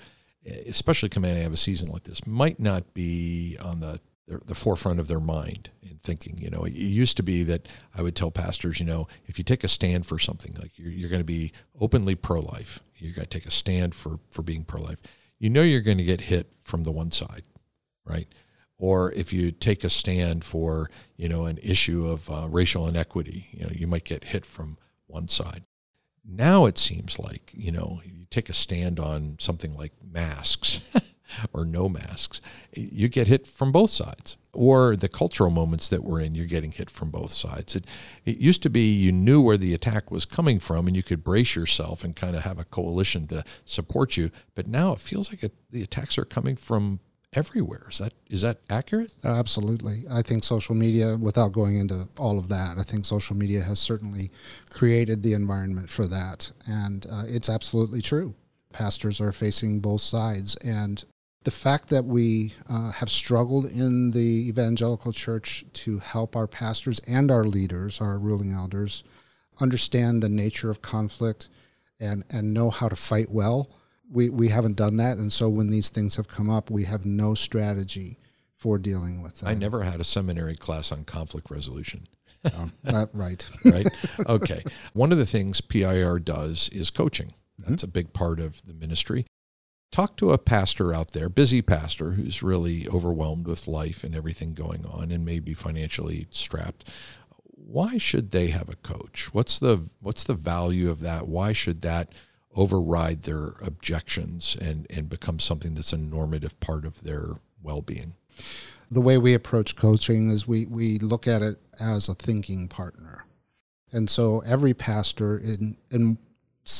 especially 0.66 1.08
out 1.08 1.46
of 1.46 1.52
a 1.54 1.56
season 1.56 1.88
like 1.88 2.04
this, 2.04 2.26
might 2.26 2.60
not 2.60 2.92
be 2.92 3.56
on 3.58 3.80
the 3.80 4.00
the 4.28 4.54
forefront 4.54 5.00
of 5.00 5.08
their 5.08 5.20
mind 5.20 5.70
and 5.82 6.02
thinking. 6.02 6.38
You 6.38 6.50
know, 6.50 6.64
it 6.64 6.72
used 6.72 7.16
to 7.16 7.22
be 7.22 7.42
that 7.44 7.66
I 7.94 8.02
would 8.02 8.14
tell 8.14 8.30
pastors, 8.30 8.78
you 8.78 8.86
know, 8.86 9.08
if 9.26 9.38
you 9.38 9.44
take 9.44 9.64
a 9.64 9.68
stand 9.68 10.06
for 10.06 10.18
something, 10.18 10.56
like 10.60 10.78
you're, 10.78 10.92
you're 10.92 11.10
going 11.10 11.20
to 11.20 11.24
be 11.24 11.52
openly 11.80 12.14
pro-life, 12.14 12.80
you're 12.96 13.14
going 13.14 13.26
to 13.26 13.38
take 13.38 13.46
a 13.46 13.50
stand 13.50 13.94
for 13.94 14.18
for 14.30 14.42
being 14.42 14.64
pro-life. 14.64 15.00
You 15.38 15.50
know, 15.50 15.62
you're 15.62 15.80
going 15.80 15.98
to 15.98 16.04
get 16.04 16.22
hit 16.22 16.50
from 16.62 16.82
the 16.82 16.90
one 16.90 17.10
side, 17.10 17.44
right? 18.04 18.28
Or 18.76 19.12
if 19.12 19.32
you 19.32 19.50
take 19.50 19.82
a 19.82 19.90
stand 19.90 20.44
for 20.44 20.90
you 21.16 21.28
know 21.28 21.46
an 21.46 21.58
issue 21.62 22.06
of 22.06 22.30
uh, 22.30 22.46
racial 22.48 22.86
inequity, 22.86 23.48
you 23.52 23.64
know, 23.64 23.72
you 23.72 23.86
might 23.86 24.04
get 24.04 24.24
hit 24.24 24.44
from 24.44 24.76
one 25.06 25.28
side. 25.28 25.64
Now 26.24 26.66
it 26.66 26.76
seems 26.76 27.18
like 27.18 27.50
you 27.54 27.72
know 27.72 28.00
you 28.04 28.26
take 28.30 28.48
a 28.48 28.54
stand 28.54 29.00
on 29.00 29.36
something 29.38 29.74
like 29.74 29.92
masks. 30.04 30.80
or 31.52 31.64
no 31.64 31.88
masks, 31.88 32.40
you 32.72 33.08
get 33.08 33.26
hit 33.26 33.46
from 33.46 33.72
both 33.72 33.90
sides. 33.90 34.36
Or 34.52 34.96
the 34.96 35.08
cultural 35.08 35.50
moments 35.50 35.88
that 35.88 36.02
we're 36.02 36.20
in, 36.20 36.34
you're 36.34 36.46
getting 36.46 36.72
hit 36.72 36.90
from 36.90 37.10
both 37.10 37.32
sides. 37.32 37.76
It, 37.76 37.86
it 38.24 38.38
used 38.38 38.62
to 38.62 38.70
be 38.70 38.92
you 38.92 39.12
knew 39.12 39.40
where 39.40 39.56
the 39.56 39.74
attack 39.74 40.10
was 40.10 40.24
coming 40.24 40.58
from 40.58 40.86
and 40.86 40.96
you 40.96 41.02
could 41.02 41.22
brace 41.22 41.54
yourself 41.54 42.02
and 42.02 42.16
kind 42.16 42.34
of 42.34 42.42
have 42.42 42.58
a 42.58 42.64
coalition 42.64 43.26
to 43.28 43.44
support 43.64 44.16
you. 44.16 44.30
But 44.54 44.66
now 44.66 44.92
it 44.92 45.00
feels 45.00 45.30
like 45.30 45.44
it, 45.44 45.54
the 45.70 45.82
attacks 45.82 46.18
are 46.18 46.24
coming 46.24 46.56
from 46.56 47.00
everywhere. 47.32 47.86
Is 47.90 47.98
that 47.98 48.14
is 48.30 48.42
that 48.42 48.60
accurate? 48.70 49.12
Absolutely. 49.24 50.04
I 50.10 50.22
think 50.22 50.44
social 50.44 50.74
media, 50.74 51.16
without 51.16 51.52
going 51.52 51.78
into 51.78 52.08
all 52.18 52.38
of 52.38 52.48
that, 52.48 52.78
I 52.78 52.82
think 52.82 53.04
social 53.04 53.36
media 53.36 53.62
has 53.62 53.78
certainly 53.78 54.30
created 54.70 55.22
the 55.22 55.34
environment 55.34 55.90
for 55.90 56.06
that, 56.06 56.52
and 56.66 57.06
uh, 57.10 57.24
it's 57.26 57.48
absolutely 57.48 58.02
true. 58.02 58.34
Pastors 58.72 59.20
are 59.20 59.32
facing 59.32 59.80
both 59.80 60.00
sides, 60.00 60.56
and 60.56 61.04
the 61.44 61.50
fact 61.50 61.88
that 61.88 62.04
we 62.04 62.52
uh, 62.68 62.90
have 62.92 63.10
struggled 63.10 63.66
in 63.66 64.10
the 64.10 64.48
evangelical 64.48 65.12
church 65.12 65.64
to 65.72 65.98
help 65.98 66.36
our 66.36 66.46
pastors 66.46 66.98
and 67.00 67.30
our 67.30 67.44
leaders, 67.44 68.00
our 68.00 68.18
ruling 68.18 68.52
elders, 68.52 69.04
understand 69.60 70.22
the 70.22 70.28
nature 70.28 70.70
of 70.70 70.82
conflict 70.82 71.48
and, 72.00 72.24
and 72.30 72.52
know 72.52 72.70
how 72.70 72.88
to 72.88 72.96
fight 72.96 73.30
well 73.30 73.70
we, 74.10 74.28
we 74.30 74.48
haven't 74.48 74.76
done 74.76 74.96
that. 74.96 75.18
And 75.18 75.32
so 75.32 75.48
when 75.48 75.70
these 75.70 75.88
things 75.90 76.16
have 76.16 76.28
come 76.28 76.48
up, 76.48 76.70
we 76.70 76.84
have 76.84 77.04
no 77.04 77.34
strategy 77.34 78.18
for 78.56 78.78
dealing 78.78 79.22
with 79.22 79.40
them. 79.40 79.48
I 79.48 79.54
never 79.54 79.82
had 79.82 80.00
a 80.00 80.04
seminary 80.04 80.56
class 80.56 80.90
on 80.90 81.04
conflict 81.04 81.50
resolution. 81.50 82.08
um, 82.56 82.72
uh, 82.86 83.06
right. 83.12 83.48
right. 83.64 83.86
Okay. 84.26 84.64
One 84.92 85.12
of 85.12 85.18
the 85.18 85.26
things 85.26 85.60
PIR 85.60 86.20
does 86.20 86.68
is 86.70 86.90
coaching. 86.90 87.34
Mm-hmm. 87.60 87.70
That's 87.70 87.82
mm-hmm. 87.82 87.90
a 87.90 87.92
big 87.92 88.12
part 88.12 88.40
of 88.40 88.64
the 88.66 88.74
ministry. 88.74 89.26
Talk 89.90 90.16
to 90.18 90.32
a 90.32 90.38
pastor 90.38 90.92
out 90.92 91.12
there, 91.12 91.28
busy 91.28 91.62
pastor 91.62 92.12
who's 92.12 92.42
really 92.42 92.86
overwhelmed 92.88 93.46
with 93.46 93.66
life 93.66 94.04
and 94.04 94.14
everything 94.14 94.54
going 94.54 94.84
on 94.86 95.10
and 95.10 95.24
maybe 95.24 95.54
financially 95.54 96.26
strapped. 96.30 96.88
Why 97.40 97.98
should 97.98 98.30
they 98.30 98.48
have 98.48 98.68
a 98.68 98.76
coach? 98.76 99.32
What's 99.34 99.58
the 99.58 99.88
what's 100.00 100.24
the 100.24 100.34
value 100.34 100.90
of 100.90 101.00
that? 101.00 101.26
Why 101.26 101.52
should 101.52 101.82
that 101.82 102.12
override 102.54 103.22
their 103.22 103.54
objections 103.60 104.56
and, 104.60 104.86
and 104.90 105.08
become 105.08 105.38
something 105.38 105.74
that's 105.74 105.92
a 105.92 105.98
normative 105.98 106.58
part 106.60 106.84
of 106.84 107.02
their 107.02 107.36
well 107.62 107.82
being? 107.82 108.14
The 108.90 109.00
way 109.00 109.18
we 109.18 109.34
approach 109.34 109.76
coaching 109.76 110.30
is 110.30 110.48
we, 110.48 110.64
we 110.66 110.98
look 110.98 111.28
at 111.28 111.42
it 111.42 111.60
as 111.78 112.08
a 112.08 112.14
thinking 112.14 112.68
partner. 112.68 113.26
And 113.92 114.08
so 114.08 114.40
every 114.40 114.74
pastor 114.74 115.36
in, 115.36 115.76
in 115.90 116.18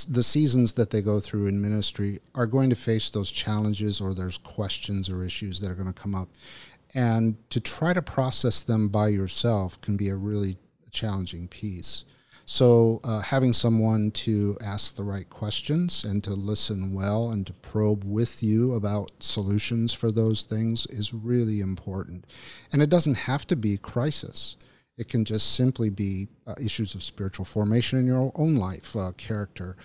the 0.08 0.22
seasons 0.22 0.74
that 0.74 0.90
they 0.90 1.00
go 1.00 1.18
through 1.18 1.46
in 1.46 1.62
ministry 1.62 2.20
are 2.34 2.46
going 2.46 2.68
to 2.70 2.76
face 2.76 3.08
those 3.08 3.30
challenges 3.30 4.00
or 4.00 4.12
there's 4.12 4.36
questions 4.38 5.08
or 5.08 5.24
issues 5.24 5.60
that 5.60 5.70
are 5.70 5.74
going 5.74 5.92
to 5.92 5.98
come 5.98 6.14
up. 6.14 6.28
And 6.94 7.36
to 7.50 7.60
try 7.60 7.92
to 7.92 8.02
process 8.02 8.60
them 8.60 8.88
by 8.88 9.08
yourself 9.08 9.80
can 9.80 9.96
be 9.96 10.08
a 10.08 10.16
really 10.16 10.58
challenging 10.90 11.48
piece. 11.48 12.04
So, 12.44 13.00
uh, 13.04 13.20
having 13.20 13.52
someone 13.52 14.10
to 14.12 14.56
ask 14.62 14.96
the 14.96 15.04
right 15.04 15.28
questions 15.28 16.02
and 16.02 16.24
to 16.24 16.30
listen 16.32 16.94
well 16.94 17.30
and 17.30 17.46
to 17.46 17.52
probe 17.52 18.04
with 18.04 18.42
you 18.42 18.72
about 18.72 19.10
solutions 19.20 19.92
for 19.92 20.10
those 20.10 20.44
things 20.44 20.86
is 20.86 21.12
really 21.12 21.60
important. 21.60 22.26
And 22.72 22.80
it 22.80 22.88
doesn't 22.88 23.16
have 23.16 23.46
to 23.48 23.56
be 23.56 23.76
crisis. 23.76 24.56
It 24.98 25.08
can 25.08 25.24
just 25.24 25.54
simply 25.54 25.90
be 25.90 26.28
uh, 26.46 26.54
issues 26.60 26.94
of 26.94 27.02
spiritual 27.02 27.44
formation 27.44 27.98
in 27.98 28.06
your 28.06 28.32
own 28.34 28.56
life, 28.56 28.96
uh, 28.96 29.12
character, 29.16 29.76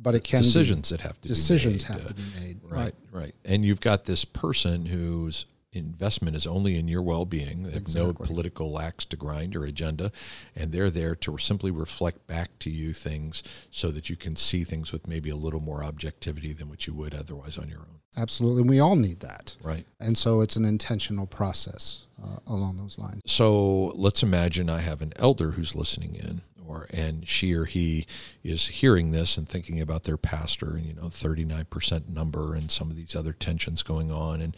but 0.00 0.14
it 0.14 0.22
can 0.22 0.42
decisions 0.42 0.90
that 0.90 1.00
have 1.00 1.20
to 1.22 1.28
decisions 1.28 1.84
be 1.84 1.92
made. 1.92 2.02
have 2.02 2.08
to 2.08 2.14
be 2.14 2.40
made. 2.40 2.60
Right, 2.62 2.80
right, 2.80 2.94
right. 3.10 3.34
And 3.44 3.64
you've 3.64 3.80
got 3.80 4.04
this 4.04 4.24
person 4.24 4.86
who's 4.86 5.46
investment 5.72 6.36
is 6.36 6.46
only 6.46 6.78
in 6.78 6.88
your 6.88 7.02
well-being. 7.02 7.64
They 7.64 7.72
have 7.72 7.82
exactly. 7.82 8.06
no 8.06 8.26
political 8.26 8.78
axe 8.78 9.04
to 9.06 9.16
grind 9.16 9.54
or 9.56 9.64
agenda, 9.64 10.12
and 10.54 10.72
they're 10.72 10.90
there 10.90 11.14
to 11.16 11.38
simply 11.38 11.70
reflect 11.70 12.26
back 12.26 12.58
to 12.60 12.70
you 12.70 12.92
things 12.92 13.42
so 13.70 13.90
that 13.90 14.08
you 14.08 14.16
can 14.16 14.36
see 14.36 14.64
things 14.64 14.92
with 14.92 15.06
maybe 15.06 15.30
a 15.30 15.36
little 15.36 15.60
more 15.60 15.84
objectivity 15.84 16.52
than 16.52 16.68
what 16.68 16.86
you 16.86 16.94
would 16.94 17.14
otherwise 17.14 17.58
on 17.58 17.68
your 17.68 17.80
own. 17.80 17.97
Absolutely, 18.18 18.62
we 18.62 18.80
all 18.80 18.96
need 18.96 19.20
that, 19.20 19.56
right? 19.62 19.86
And 20.00 20.18
so 20.18 20.40
it's 20.40 20.56
an 20.56 20.64
intentional 20.64 21.26
process 21.26 22.06
uh, 22.22 22.38
along 22.48 22.76
those 22.76 22.98
lines. 22.98 23.22
So 23.26 23.92
let's 23.94 24.24
imagine 24.24 24.68
I 24.68 24.80
have 24.80 25.02
an 25.02 25.12
elder 25.16 25.52
who's 25.52 25.76
listening 25.76 26.16
in, 26.16 26.42
or 26.66 26.88
and 26.90 27.28
she 27.28 27.54
or 27.54 27.64
he 27.64 28.06
is 28.42 28.66
hearing 28.66 29.12
this 29.12 29.36
and 29.36 29.48
thinking 29.48 29.80
about 29.80 30.02
their 30.02 30.16
pastor 30.16 30.76
and 30.76 30.84
you 30.84 30.94
know 30.94 31.04
39% 31.04 32.08
number 32.08 32.56
and 32.56 32.72
some 32.72 32.90
of 32.90 32.96
these 32.96 33.14
other 33.14 33.32
tensions 33.32 33.84
going 33.84 34.10
on 34.10 34.40
and 34.40 34.56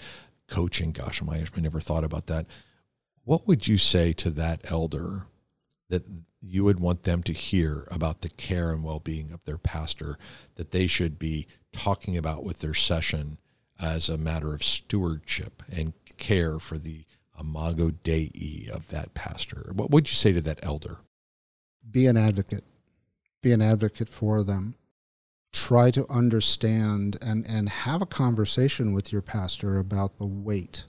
coaching. 0.49 0.91
Gosh, 0.91 1.21
I 1.23 1.45
never 1.61 1.81
thought 1.81 2.05
about 2.05 2.29
that. 2.29 2.47
What 3.25 3.47
would 3.47 3.69
you 3.69 3.77
say 3.77 4.15
to 4.15 4.31
that 4.31 4.63
elder 4.65 5.27
that 5.91 6.05
you 6.41 6.65
would 6.65 6.81
want 6.81 7.03
them 7.03 7.23
to 7.25 7.35
hear 7.35 7.87
about 7.91 8.23
the 8.23 8.31
care 8.31 8.71
and 8.71 8.83
well-being 8.83 9.31
of 9.33 9.45
their 9.45 9.59
pastor 9.59 10.17
that 10.55 10.71
they 10.71 10.87
should 10.87 11.19
be 11.19 11.47
talking 11.73 12.17
about 12.17 12.43
with 12.43 12.61
their 12.61 12.73
session 12.73 13.37
as 13.81 14.09
a 14.09 14.19
matter 14.19 14.55
of 14.55 14.63
stewardship 14.63 15.63
and 15.71 15.93
care 16.17 16.59
for 16.59 16.79
the 16.79 17.05
imago 17.39 17.91
dei 17.91 18.69
of 18.73 18.89
that 18.89 19.15
pastor. 19.15 19.71
What 19.73 19.91
would 19.91 20.09
you 20.09 20.15
say 20.15 20.33
to 20.33 20.41
that 20.43 20.61
elder? 20.63 20.99
Be 21.91 22.07
an 22.07 22.17
advocate. 22.17 22.65
Be 23.43 23.53
an 23.53 23.63
advocate 23.63 24.09
for 24.09 24.45
them. 24.45 24.75
Try 25.53 25.91
to 25.93 26.07
understand 26.09 27.19
and, 27.23 27.45
and 27.47 27.69
have 27.69 28.03
a 28.03 28.07
conversation 28.07 28.93
with 28.93 29.13
your 29.13 29.23
pastor 29.23 29.79
about 29.79 30.19
the 30.19 30.27
weight 30.27 30.85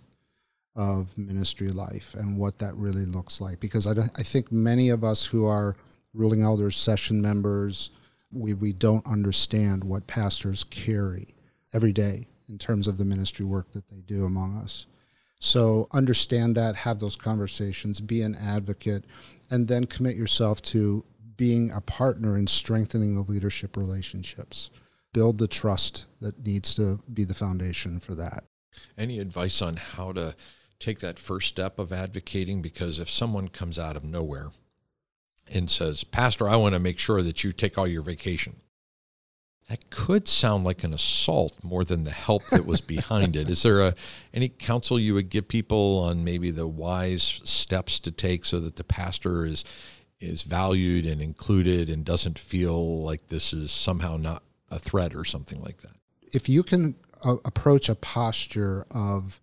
of 0.75 1.17
ministry 1.17 1.69
life 1.69 2.13
and 2.13 2.38
what 2.38 2.60
that 2.60 2.75
really 2.75 3.06
looks 3.06 3.41
like. 3.41 3.60
Because 3.60 3.88
I, 3.88 3.93
I 4.15 4.23
think 4.23 4.51
many 4.51 4.89
of 4.89 5.04
us 5.04 5.25
who 5.25 5.45
are 5.45 5.75
ruling 6.13 6.43
elders, 6.43 6.77
session 6.77 7.21
members, 7.21 7.89
we, 8.32 8.54
we 8.54 8.73
don't 8.73 9.06
understand 9.08 9.84
what 9.84 10.08
pastors 10.08 10.63
carry 10.65 11.30
every 11.73 11.93
day 11.93 12.27
in 12.52 12.60
terms 12.60 12.88
of 12.88 12.98
the 12.98 13.06
ministry 13.06 13.46
work 13.46 13.72
that 13.72 13.90
they 13.90 14.02
do 14.02 14.26
among 14.26 14.58
us. 14.58 14.86
So 15.40 15.88
understand 15.92 16.56
that, 16.56 16.76
have 16.76 17.00
those 17.00 17.16
conversations, 17.16 18.00
be 18.00 18.22
an 18.22 18.36
advocate, 18.36 19.06
and 19.50 19.68
then 19.68 19.86
commit 19.86 20.16
yourself 20.16 20.62
to 20.64 21.04
being 21.36 21.72
a 21.72 21.82
partner 21.82 22.38
in 22.38 22.46
strengthening 22.46 23.16
the 23.16 23.22
leadership 23.22 23.76
relationships. 23.76 24.70
Build 25.14 25.40
the 25.40 25.48
trust 25.48 26.06
that 26.20 26.46
needs 26.46 26.76
to 26.76 27.00
be 27.12 27.24
the 27.24 27.34
foundation 27.34 28.00
for 28.00 28.14
that. 28.16 28.44
Any 28.98 29.20
advice 29.20 29.62
on 29.62 29.78
how 29.78 30.12
to 30.12 30.36
take 30.80 31.00
that 31.00 31.18
first 31.18 31.48
step 31.48 31.80
of 31.80 31.92
advocating? 31.92 32.62
Because 32.62 33.00
if 33.00 33.10
someone 33.10 33.48
comes 33.48 33.80
out 33.80 33.96
of 33.96 34.04
nowhere 34.04 34.52
and 35.52 35.70
says, 35.70 36.04
Pastor, 36.04 36.48
I 36.48 36.56
want 36.58 36.76
to 36.76 36.80
make 36.80 37.00
sure 37.00 37.24
that 37.24 37.44
you 37.44 37.52
take 37.52 37.78
all 37.78 37.88
your 37.88 38.04
vacation. 38.04 38.58
That 39.72 39.90
could 39.90 40.28
sound 40.28 40.66
like 40.66 40.84
an 40.84 40.94
assault 40.94 41.58
more 41.64 41.86
than 41.86 42.04
the 42.04 42.12
help 42.12 42.44
that 42.52 42.66
was 42.66 42.82
behind 42.82 43.38
it. 43.38 43.50
Is 43.50 43.64
there 43.64 43.80
a, 43.80 43.96
any 44.34 44.50
counsel 44.50 45.00
you 45.00 45.14
would 45.14 45.30
give 45.30 45.48
people 45.48 46.00
on 46.00 46.26
maybe 46.26 46.52
the 46.52 46.68
wise 46.68 47.40
steps 47.46 47.98
to 48.00 48.12
take 48.12 48.44
so 48.44 48.60
that 48.60 48.76
the 48.76 48.84
pastor 48.84 49.46
is 49.46 49.64
is 50.20 50.42
valued 50.42 51.06
and 51.06 51.22
included 51.22 51.90
and 51.90 52.04
doesn't 52.04 52.38
feel 52.38 53.02
like 53.02 53.30
this 53.30 53.54
is 53.54 53.72
somehow 53.72 54.18
not 54.18 54.44
a 54.70 54.78
threat 54.78 55.16
or 55.16 55.24
something 55.24 55.62
like 55.62 55.82
that. 55.84 55.96
If 56.34 56.50
you 56.50 56.64
can 56.64 56.96
uh, 57.24 57.38
approach 57.46 57.88
a 57.88 57.96
posture 57.96 58.86
of 58.92 59.40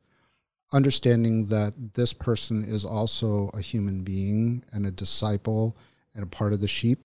understanding 0.75 1.47
that 1.47 1.95
this 1.95 2.13
person 2.13 2.65
is 2.65 2.85
also 2.85 3.51
a 3.55 3.63
human 3.63 4.03
being 4.05 4.63
and 4.73 4.85
a 4.85 4.91
disciple 4.91 5.75
and 6.15 6.23
a 6.23 6.27
part 6.27 6.53
of 6.53 6.61
the 6.61 6.69
sheep, 6.69 7.01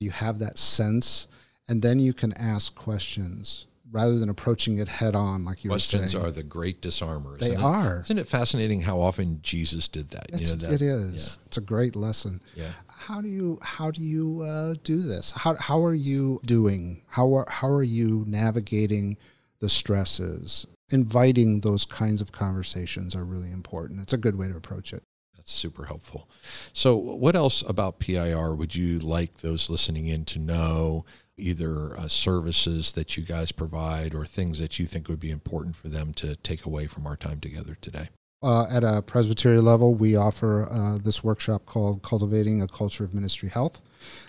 you 0.00 0.10
have 0.10 0.38
that 0.40 0.58
sense, 0.58 1.28
and 1.68 1.82
then 1.82 1.98
you 1.98 2.12
can 2.12 2.32
ask 2.34 2.74
questions 2.74 3.66
rather 3.90 4.18
than 4.18 4.28
approaching 4.28 4.78
it 4.78 4.88
head 4.88 5.14
on, 5.14 5.44
like 5.44 5.64
you 5.64 5.70
Questions 5.70 6.02
were 6.02 6.08
saying. 6.08 6.22
Questions 6.22 6.24
are 6.24 6.42
the 6.42 6.42
great 6.42 6.80
disarmers. 6.80 7.40
They 7.40 7.50
isn't 7.50 7.62
are. 7.62 7.98
It? 7.98 8.02
Isn't 8.02 8.18
it 8.18 8.28
fascinating 8.28 8.82
how 8.82 9.00
often 9.00 9.40
Jesus 9.42 9.88
did 9.88 10.10
that? 10.10 10.26
You 10.32 10.46
know, 10.46 10.54
that 10.54 10.72
it 10.72 10.82
is. 10.82 11.38
Yeah. 11.38 11.46
It's 11.46 11.56
a 11.56 11.62
great 11.62 11.96
lesson. 11.96 12.42
Yeah. 12.54 12.70
How 12.88 13.20
do 13.20 13.28
you 13.28 13.58
how 13.62 13.90
do 13.90 14.02
you 14.02 14.42
uh, 14.42 14.74
do 14.82 15.00
this? 15.00 15.30
How 15.30 15.54
how 15.54 15.82
are 15.84 15.94
you 15.94 16.40
doing? 16.44 17.02
How 17.08 17.34
are 17.34 17.46
how 17.48 17.68
are 17.68 17.82
you 17.82 18.24
navigating 18.26 19.16
the 19.60 19.68
stresses? 19.68 20.66
Inviting 20.90 21.60
those 21.60 21.84
kinds 21.84 22.20
of 22.20 22.32
conversations 22.32 23.14
are 23.14 23.24
really 23.24 23.50
important. 23.50 24.00
It's 24.00 24.12
a 24.14 24.18
good 24.18 24.36
way 24.36 24.48
to 24.48 24.56
approach 24.56 24.92
it 24.94 25.02
That's 25.36 25.52
super 25.52 25.84
helpful. 25.84 26.28
So, 26.72 26.96
what 26.96 27.36
else 27.36 27.62
about 27.66 27.98
PIR 27.98 28.54
would 28.54 28.74
you 28.74 28.98
like 28.98 29.38
those 29.38 29.68
listening 29.70 30.06
in 30.06 30.24
to 30.26 30.38
know? 30.38 31.04
Either 31.38 31.98
uh, 31.98 32.08
services 32.08 32.92
that 32.92 33.16
you 33.16 33.22
guys 33.22 33.52
provide 33.52 34.14
or 34.14 34.26
things 34.26 34.58
that 34.58 34.78
you 34.78 34.86
think 34.86 35.08
would 35.08 35.20
be 35.20 35.30
important 35.30 35.76
for 35.76 35.88
them 35.88 36.12
to 36.14 36.36
take 36.36 36.64
away 36.64 36.86
from 36.86 37.06
our 37.06 37.16
time 37.16 37.40
together 37.40 37.76
today? 37.80 38.08
Uh, 38.42 38.66
at 38.70 38.84
a 38.84 39.02
presbytery 39.02 39.60
level, 39.60 39.94
we 39.94 40.14
offer 40.14 40.68
uh, 40.70 40.98
this 40.98 41.24
workshop 41.24 41.66
called 41.66 42.02
Cultivating 42.02 42.62
a 42.62 42.68
Culture 42.68 43.04
of 43.04 43.12
Ministry 43.12 43.48
Health. 43.48 43.80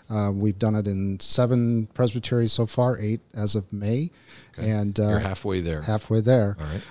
Uh, 0.10 0.32
we've 0.34 0.58
done 0.58 0.76
it 0.76 0.88
in 0.88 1.20
seven 1.20 1.88
presbyteries 1.94 2.52
so 2.52 2.66
far, 2.66 2.98
eight 2.98 3.22
as 3.34 3.56
of 3.56 3.72
May, 3.72 4.10
Okay. 4.58 4.70
and 4.70 5.00
uh, 5.00 5.10
You're 5.10 5.20
halfway 5.20 5.62
there. 5.62 5.84
halfway 5.84 6.22
there. 6.22 6.58
All 6.60 6.66
right. 6.66 6.82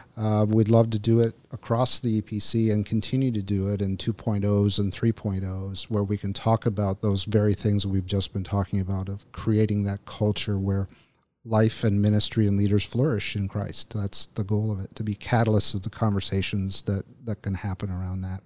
Uh, 0.43 0.45
we'd 0.45 0.69
love 0.69 0.91
to 0.91 0.99
do 0.99 1.21
it 1.21 1.35
across 1.53 1.99
the 2.01 2.23
EPC 2.23 2.73
and 2.73 2.87
continue 2.87 3.31
to 3.33 3.43
do 3.43 3.69
it 3.69 3.83
in 3.83 3.97
2.0s 3.97 4.79
and 4.79 4.93
3.0s, 4.93 5.85
where 5.85 6.05
we 6.05 6.17
can 6.17 6.33
talk 6.33 6.65
about 6.67 7.01
those 7.01 7.25
very 7.25 7.55
things 7.55 7.87
we've 7.87 8.07
just 8.07 8.33
been 8.33 8.45
talking 8.45 8.81
about 8.81 9.09
of 9.09 9.31
creating 9.33 9.83
that 9.85 10.05
culture 10.07 10.59
where 10.59 10.89
life 11.45 11.83
and 11.83 12.03
ministry 12.03 12.47
and 12.47 12.57
leaders 12.59 12.85
flourish 12.85 13.35
in 13.35 13.49
Christ. 13.49 13.95
That's 13.95 14.27
the 14.27 14.45
goal 14.45 14.71
of 14.71 14.81
it, 14.81 14.95
to 14.97 15.03
be 15.03 15.15
catalysts 15.15 15.75
of 15.75 15.83
the 15.83 15.91
conversations 15.91 16.83
that, 16.83 17.05
that 17.25 17.43
can 17.43 17.55
happen 17.55 17.91
around 17.91 18.21
that. 18.23 18.41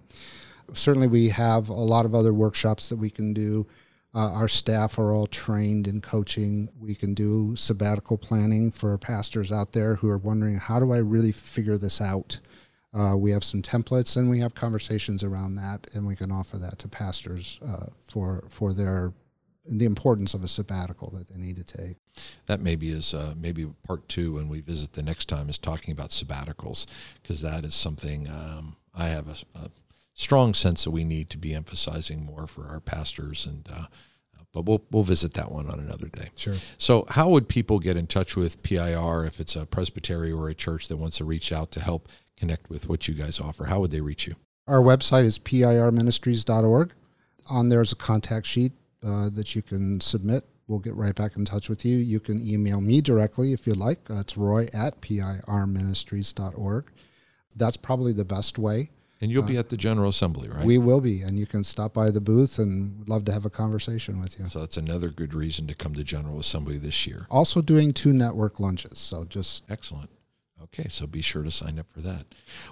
Certainly, 0.73 1.07
we 1.07 1.29
have 1.29 1.67
a 1.69 1.73
lot 1.73 2.05
of 2.05 2.15
other 2.15 2.33
workshops 2.33 2.87
that 2.89 2.95
we 2.95 3.09
can 3.09 3.33
do. 3.33 3.67
Uh, 4.15 4.31
our 4.31 4.47
staff 4.47 4.99
are 4.99 5.11
all 5.11 5.25
trained 5.25 5.87
in 5.87 5.99
coaching. 5.99 6.69
We 6.79 6.93
can 6.93 7.13
do 7.13 7.55
sabbatical 7.55 8.17
planning 8.17 8.69
for 8.69 8.97
pastors 8.97 9.51
out 9.51 9.73
there 9.73 9.95
who 9.95 10.09
are 10.09 10.17
wondering, 10.17 10.57
how 10.57 10.79
do 10.79 10.93
I 10.93 10.97
really 10.97 11.31
figure 11.31 11.77
this 11.77 11.99
out? 11.99 12.39
Uh, 12.93 13.15
we 13.17 13.31
have 13.31 13.43
some 13.43 13.63
templates 13.63 14.15
and 14.15 14.29
we 14.29 14.39
have 14.39 14.53
conversations 14.53 15.23
around 15.23 15.55
that, 15.55 15.87
and 15.93 16.05
we 16.05 16.15
can 16.15 16.31
offer 16.31 16.57
that 16.59 16.77
to 16.79 16.87
pastors 16.87 17.59
uh, 17.65 17.87
for 18.03 18.43
for 18.49 18.71
their 18.71 19.13
the 19.65 19.85
importance 19.85 20.33
of 20.33 20.43
a 20.43 20.47
sabbatical 20.47 21.09
that 21.11 21.29
they 21.29 21.39
need 21.39 21.55
to 21.55 21.63
take. 21.63 21.97
That 22.45 22.59
maybe 22.59 22.91
is 22.91 23.13
uh, 23.13 23.33
maybe 23.35 23.65
part 23.83 24.07
two 24.07 24.33
when 24.33 24.47
we 24.47 24.61
visit 24.61 24.93
the 24.93 25.01
next 25.01 25.25
time 25.25 25.49
is 25.49 25.57
talking 25.57 25.91
about 25.91 26.09
sabbaticals 26.09 26.85
because 27.21 27.41
that 27.41 27.65
is 27.65 27.73
something 27.73 28.29
um, 28.29 28.75
I 28.93 29.07
have 29.07 29.27
a, 29.27 29.57
a 29.57 29.69
strong 30.13 30.53
sense 30.53 30.83
that 30.83 30.91
we 30.91 31.03
need 31.03 31.29
to 31.31 31.37
be 31.37 31.53
emphasizing 31.53 32.25
more 32.25 32.47
for 32.47 32.67
our 32.67 32.79
pastors 32.79 33.45
and. 33.45 33.67
Uh, 33.71 33.85
but 34.53 34.65
we'll 34.65 34.83
we'll 34.91 35.03
visit 35.03 35.33
that 35.33 35.51
one 35.51 35.67
on 35.67 35.79
another 35.79 36.07
day. 36.07 36.29
Sure. 36.35 36.53
So, 36.77 37.05
how 37.09 37.27
would 37.29 37.49
people 37.49 37.79
get 37.79 37.97
in 37.97 38.05
touch 38.05 38.35
with 38.35 38.61
PIR 38.61 39.25
if 39.25 39.39
it's 39.39 39.55
a 39.55 39.65
presbytery 39.65 40.31
or 40.31 40.47
a 40.47 40.53
church 40.53 40.87
that 40.89 40.97
wants 40.97 41.17
to 41.17 41.25
reach 41.25 41.51
out 41.51 41.71
to 41.71 41.79
help 41.81 42.07
connect 42.37 42.69
with 42.69 42.87
what 42.87 43.07
you 43.07 43.15
guys 43.15 43.39
offer? 43.39 43.65
How 43.65 43.79
would 43.79 43.89
they 43.89 44.01
reach 44.01 44.27
you? 44.27 44.35
Our 44.67 44.81
website 44.81 45.25
is 45.25 45.39
pirministries.org. 45.39 46.93
On 47.47 47.69
there 47.69 47.81
is 47.81 47.91
a 47.91 47.95
contact 47.95 48.45
sheet 48.45 48.71
uh, 49.03 49.29
that 49.31 49.55
you 49.55 49.61
can 49.61 49.99
submit. 49.99 50.45
We'll 50.67 50.79
get 50.79 50.95
right 50.95 51.13
back 51.13 51.35
in 51.35 51.43
touch 51.43 51.67
with 51.67 51.83
you. 51.83 51.97
You 51.97 52.21
can 52.21 52.39
email 52.39 52.79
me 52.79 53.01
directly 53.01 53.51
if 53.51 53.67
you'd 53.67 53.75
like. 53.75 54.09
Uh, 54.09 54.19
it's 54.21 54.37
roy 54.37 54.69
at 54.73 55.01
pirministries.org. 55.01 56.85
That's 57.55 57.77
probably 57.77 58.13
the 58.13 58.23
best 58.23 58.57
way. 58.57 58.89
And 59.23 59.31
you'll 59.31 59.43
be 59.43 59.57
at 59.57 59.69
the 59.69 59.77
General 59.77 60.09
Assembly, 60.09 60.49
right? 60.49 60.65
We 60.65 60.77
will 60.77 60.99
be, 60.99 61.21
and 61.21 61.39
you 61.39 61.45
can 61.45 61.63
stop 61.63 61.93
by 61.93 62.11
the 62.11 62.19
booth 62.19 62.59
and 62.59 62.99
we'd 62.99 63.07
love 63.07 63.23
to 63.25 63.31
have 63.31 63.45
a 63.45 63.49
conversation 63.49 64.19
with 64.19 64.37
you. 64.37 64.49
so 64.49 64.59
that's 64.59 64.75
another 64.75 65.09
good 65.09 65.33
reason 65.33 65.65
to 65.67 65.73
come 65.73 65.93
to 65.93 66.03
General 66.03 66.39
Assembly 66.39 66.77
this 66.77 67.07
year. 67.07 67.25
Also 67.31 67.61
doing 67.61 67.93
two 67.93 68.11
network 68.11 68.59
lunches, 68.59 68.99
so 68.99 69.23
just 69.23 69.63
Excellent. 69.69 70.09
Okay, 70.61 70.87
so 70.89 71.07
be 71.07 71.21
sure 71.21 71.43
to 71.43 71.51
sign 71.51 71.79
up 71.79 71.87
for 71.93 72.01
that. 72.01 72.25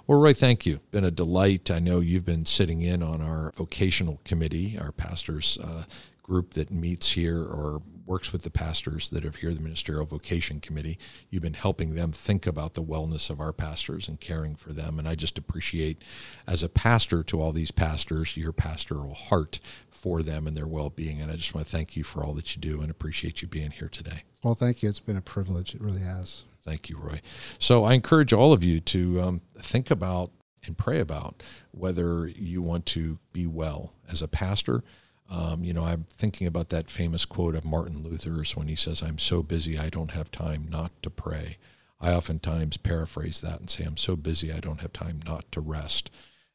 Well, 0.06 0.20
Roy, 0.20 0.34
thank 0.34 0.66
you. 0.66 0.80
Been 0.90 1.04
a 1.04 1.10
delight. 1.10 1.70
I 1.70 1.78
know 1.78 2.00
you've 2.00 2.24
been 2.24 2.46
sitting 2.46 2.82
in 2.82 3.02
on 3.02 3.22
our 3.22 3.52
vocational 3.56 4.20
committee, 4.24 4.78
our 4.78 4.92
pastors 4.92 5.56
uh, 5.62 5.84
group 6.22 6.54
that 6.54 6.70
meets 6.70 7.12
here 7.12 7.38
or 7.38 7.80
works 8.12 8.30
with 8.30 8.42
the 8.42 8.50
pastors 8.50 9.08
that 9.08 9.24
are 9.24 9.32
here, 9.40 9.54
the 9.54 9.60
ministerial 9.60 10.04
vocation 10.04 10.60
committee. 10.60 10.98
You've 11.30 11.42
been 11.42 11.54
helping 11.54 11.94
them 11.94 12.12
think 12.12 12.46
about 12.46 12.74
the 12.74 12.82
wellness 12.82 13.30
of 13.30 13.40
our 13.40 13.54
pastors 13.54 14.06
and 14.06 14.20
caring 14.20 14.54
for 14.54 14.74
them. 14.74 14.98
And 14.98 15.08
I 15.08 15.14
just 15.14 15.38
appreciate, 15.38 16.02
as 16.46 16.62
a 16.62 16.68
pastor 16.68 17.22
to 17.22 17.40
all 17.40 17.52
these 17.52 17.70
pastors, 17.70 18.36
your 18.36 18.52
pastoral 18.52 19.14
heart 19.14 19.60
for 19.88 20.22
them 20.22 20.46
and 20.46 20.54
their 20.54 20.66
well-being. 20.66 21.22
And 21.22 21.32
I 21.32 21.36
just 21.36 21.54
want 21.54 21.66
to 21.66 21.72
thank 21.72 21.96
you 21.96 22.04
for 22.04 22.22
all 22.22 22.34
that 22.34 22.54
you 22.54 22.60
do 22.60 22.82
and 22.82 22.90
appreciate 22.90 23.40
you 23.40 23.48
being 23.48 23.70
here 23.70 23.88
today. 23.88 24.24
well, 24.44 24.54
thank 24.54 24.82
you. 24.82 24.90
It's 24.90 25.00
been 25.00 25.16
a 25.16 25.22
privilege. 25.22 25.74
It 25.74 25.80
really 25.80 26.02
has. 26.02 26.44
Thank 26.62 26.90
you, 26.90 26.98
Roy. 26.98 27.22
So 27.58 27.84
I 27.84 27.94
encourage 27.94 28.34
all 28.34 28.52
of 28.52 28.62
you 28.62 28.78
to 28.80 29.22
um, 29.22 29.40
think 29.58 29.90
about 29.90 30.32
and 30.66 30.76
pray 30.76 31.00
about 31.00 31.42
whether 31.70 32.28
you 32.28 32.60
want 32.60 32.84
to 32.86 33.20
be 33.32 33.46
well 33.46 33.94
as 34.06 34.20
a 34.20 34.28
pastor. 34.28 34.84
Um, 35.32 35.64
you 35.64 35.72
know, 35.72 35.86
I'm 35.86 36.04
thinking 36.12 36.46
about 36.46 36.68
that 36.68 36.90
famous 36.90 37.24
quote 37.24 37.56
of 37.56 37.64
Martin 37.64 38.02
Luther's 38.02 38.54
when 38.54 38.68
he 38.68 38.76
says, 38.76 39.02
I'm 39.02 39.16
so 39.16 39.42
busy 39.42 39.78
I 39.78 39.88
don't 39.88 40.10
have 40.10 40.30
time 40.30 40.66
not 40.68 40.92
to 41.02 41.08
pray. 41.08 41.56
I 41.98 42.12
oftentimes 42.12 42.76
paraphrase 42.76 43.40
that 43.40 43.58
and 43.58 43.70
say, 43.70 43.84
I'm 43.84 43.96
so 43.96 44.14
busy 44.14 44.52
I 44.52 44.60
don't 44.60 44.82
have 44.82 44.92
time 44.92 45.20
not 45.24 45.50
to 45.52 45.60
rest. 45.60 46.10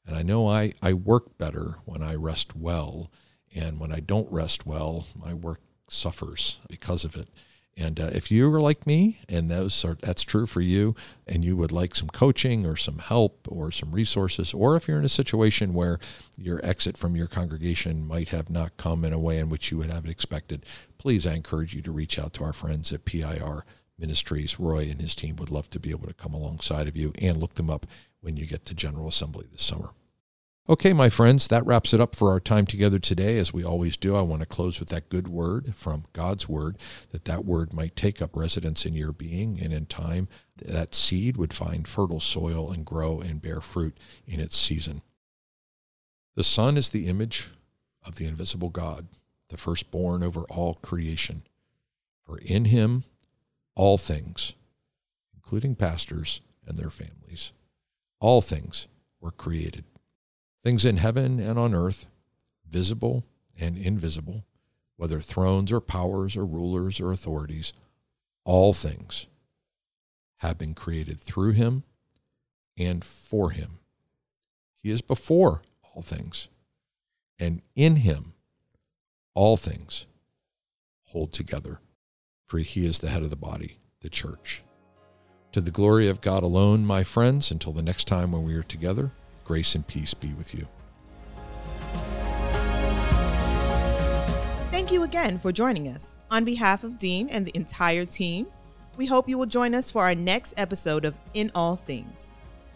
And 0.06 0.16
I 0.16 0.22
know 0.22 0.48
I, 0.48 0.74
I 0.80 0.94
work 0.94 1.40
better 1.40 1.80
when 1.86 2.04
I 2.04 2.14
rest 2.14 2.56
well. 2.56 3.10
And 3.56 3.80
when 3.80 3.92
I 3.92 4.00
don't 4.00 4.32
rest 4.32 4.68
well, 4.68 5.08
my 5.16 5.34
work 5.34 5.62
suffers 5.90 6.60
because 6.70 7.04
of 7.04 7.16
it. 7.16 7.30
And 7.80 8.00
uh, 8.00 8.10
if 8.12 8.32
you 8.32 8.52
are 8.52 8.60
like 8.60 8.88
me, 8.88 9.20
and 9.30 9.52
those 9.52 9.86
are, 9.86 9.98
that's 10.02 10.24
true 10.24 10.48
for 10.48 10.62
you, 10.62 10.96
and 11.28 11.46
you 11.46 11.56
would 11.56 11.72
like 11.72 11.94
some 11.94 12.08
coaching 12.08 12.66
or 12.66 12.76
some 12.76 12.98
help 12.98 13.48
or 13.48 13.72
some 13.72 13.92
resources, 13.92 14.52
or 14.52 14.76
if 14.76 14.88
you're 14.88 14.98
in 14.98 15.06
a 15.06 15.10
situation 15.10 15.76
where 15.76 16.00
your 16.36 16.60
exit 16.66 16.98
from 16.98 17.16
your 17.16 17.28
congregation 17.28 18.08
might 18.08 18.30
have 18.30 18.50
not 18.50 18.78
come 18.78 19.06
in 19.06 19.14
a 19.14 19.20
way 19.20 19.38
in 19.38 19.50
which 19.50 19.70
you 19.70 19.78
would 19.78 19.92
have 19.92 20.08
expected, 20.08 20.66
please, 20.98 21.28
I 21.28 21.34
encourage 21.34 21.76
you 21.76 21.84
to 21.84 21.92
reach 21.92 22.18
out 22.18 22.34
to 22.34 22.44
our 22.44 22.54
friends 22.54 22.92
at 22.92 23.06
PIR 23.06 23.64
Ministries. 24.00 24.60
Roy 24.60 24.90
and 24.90 25.00
his 25.00 25.14
team 25.14 25.36
would 25.36 25.52
love 25.52 25.70
to 25.70 25.80
be 25.80 25.92
able 25.92 26.08
to 26.08 26.14
come 26.16 26.34
alongside 26.34 26.88
of 26.88 26.98
you 26.98 27.14
and 27.20 27.38
look 27.38 27.56
them 27.56 27.70
up 27.70 27.86
when 28.22 28.38
you 28.38 28.48
get 28.48 28.66
to 28.66 28.74
General 28.74 29.08
Assembly 29.08 29.46
this 29.52 29.62
summer. 29.62 29.90
Okay, 30.70 30.92
my 30.92 31.10
friends, 31.10 31.48
that 31.48 31.66
wraps 31.66 31.94
it 31.94 32.02
up 32.02 32.14
for 32.14 32.30
our 32.30 32.42
time 32.42 32.66
together 32.66 33.00
today. 33.00 33.38
As 33.38 33.54
we 33.54 33.64
always 33.64 33.96
do, 33.96 34.18
I 34.18 34.22
want 34.22 34.42
to 34.42 34.46
close 34.46 34.82
with 34.82 34.90
that 34.90 35.08
good 35.08 35.30
word 35.30 35.74
from 35.74 36.04
God's 36.12 36.50
word, 36.50 36.78
that 37.12 37.24
that 37.24 37.46
word 37.46 37.72
might 37.72 37.96
take 37.96 38.22
up 38.22 38.36
residence 38.36 38.86
in 38.86 38.94
your 38.94 39.14
being, 39.14 39.62
and 39.62 39.72
in 39.72 39.86
time, 39.86 40.28
that 40.58 40.94
seed 40.94 41.38
would 41.38 41.54
find 41.54 41.88
fertile 41.88 42.20
soil 42.20 42.70
and 42.70 42.86
grow 42.86 43.22
and 43.22 43.42
bear 43.42 43.62
fruit 43.62 43.98
in 44.26 44.42
its 44.42 44.58
season. 44.58 45.04
The 46.36 46.44
Son 46.44 46.76
is 46.76 46.90
the 46.90 47.08
image 47.08 47.50
of 48.06 48.16
the 48.16 48.26
invisible 48.26 48.70
God, 48.70 49.08
the 49.48 49.56
firstborn 49.56 50.22
over 50.22 50.42
all 50.50 50.74
creation. 50.74 51.44
For 52.26 52.40
in 52.40 52.66
him 52.66 53.06
all 53.74 53.98
things, 53.98 54.54
including 55.34 55.76
pastors 55.76 56.42
and 56.68 56.78
their 56.78 56.90
families, 56.90 57.54
all 58.20 58.42
things 58.42 58.88
were 59.22 59.32
created 59.32 59.86
things 60.68 60.84
in 60.84 60.98
heaven 60.98 61.40
and 61.40 61.58
on 61.58 61.74
earth, 61.74 62.08
visible 62.70 63.24
and 63.58 63.78
invisible, 63.78 64.44
whether 64.98 65.22
thrones 65.22 65.72
or 65.72 65.80
powers 65.80 66.36
or 66.36 66.46
rulers 66.46 67.00
or 67.00 67.14
authorities, 67.14 67.72
all 68.44 68.74
things 68.74 69.28
have 70.40 70.58
been 70.58 70.74
created 70.74 71.22
through 71.22 71.52
him 71.52 71.84
and 72.78 73.06
for 73.06 73.52
him. 73.52 73.80
He 74.84 74.92
is 74.92 75.00
before 75.00 75.62
all 75.84 76.02
things, 76.02 76.50
and 77.40 77.62
in 77.74 77.96
him 77.96 78.34
all 79.36 79.56
things 79.56 80.06
hold 81.06 81.32
together, 81.32 81.80
for 82.46 82.58
he 82.58 82.86
is 82.86 83.00
the 83.00 83.08
head 83.08 83.24
of 83.24 83.30
the 83.30 83.38
body, 83.38 83.78
the 84.02 84.10
church. 84.10 84.64
To 85.54 85.62
the 85.62 85.72
glory 85.72 86.10
of 86.10 86.20
God 86.20 86.44
alone, 86.44 86.86
my 86.86 87.04
friends, 87.04 87.52
until 87.52 87.72
the 87.72 87.82
next 87.82 88.06
time 88.06 88.34
when 88.34 88.44
we 88.44 88.54
are 88.56 88.64
together, 88.64 89.14
Grace 89.48 89.76
and 89.76 89.88
peace 89.88 90.14
be 90.14 90.34
with 90.34 90.54
you. 90.54 90.68
Thank 94.72 94.92
you 94.92 95.04
again 95.04 95.40
for 95.40 95.54
joining 95.54 95.88
us. 95.88 96.22
On 96.30 96.44
behalf 96.44 96.84
of 96.84 96.98
Dean 96.98 97.30
and 97.30 97.46
the 97.46 97.56
entire 97.56 98.04
team, 98.04 98.48
we 98.98 99.06
hope 99.06 99.30
you 99.30 99.38
will 99.38 99.46
join 99.46 99.74
us 99.74 99.90
for 99.90 100.04
our 100.04 100.14
next 100.14 100.54
episode 100.58 101.06
of 101.06 101.16
In 101.34 101.50
All 101.56 101.78
Things. 101.78 102.34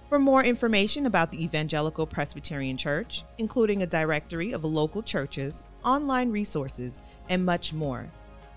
For 0.07 0.17
more 0.17 0.45
information 0.45 1.05
about 1.07 1.29
the 1.29 1.43
Evangelical 1.43 2.07
Presbyterian 2.07 2.77
Church, 2.77 3.25
including 3.37 3.81
a 3.81 3.87
directory 3.87 4.53
of 4.53 4.63
local 4.63 5.03
churches, 5.03 5.63
online 5.83 6.31
resources, 6.31 7.01
and 7.27 7.45
much 7.45 7.73
more, 7.73 8.09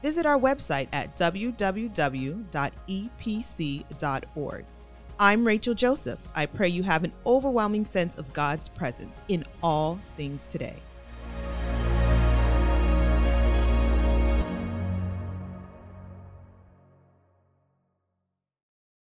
visit 0.05 0.25
our 0.25 0.39
website 0.39 0.87
at 0.93 1.17
www.epc.org. 1.17 2.45
I'm 5.19 5.47
Rachel 5.47 5.75
Joseph. 5.75 6.29
I 6.35 6.47
pray 6.47 6.69
you 6.69 6.83
have 6.83 7.05
an 7.05 7.13
overwhelming 7.25 7.85
sense 7.85 8.17
of 8.17 8.33
God's 8.33 8.69
presence 8.69 9.23
in 9.29 9.45
all 9.63 10.01
things 10.17 10.49
today. 10.49 10.75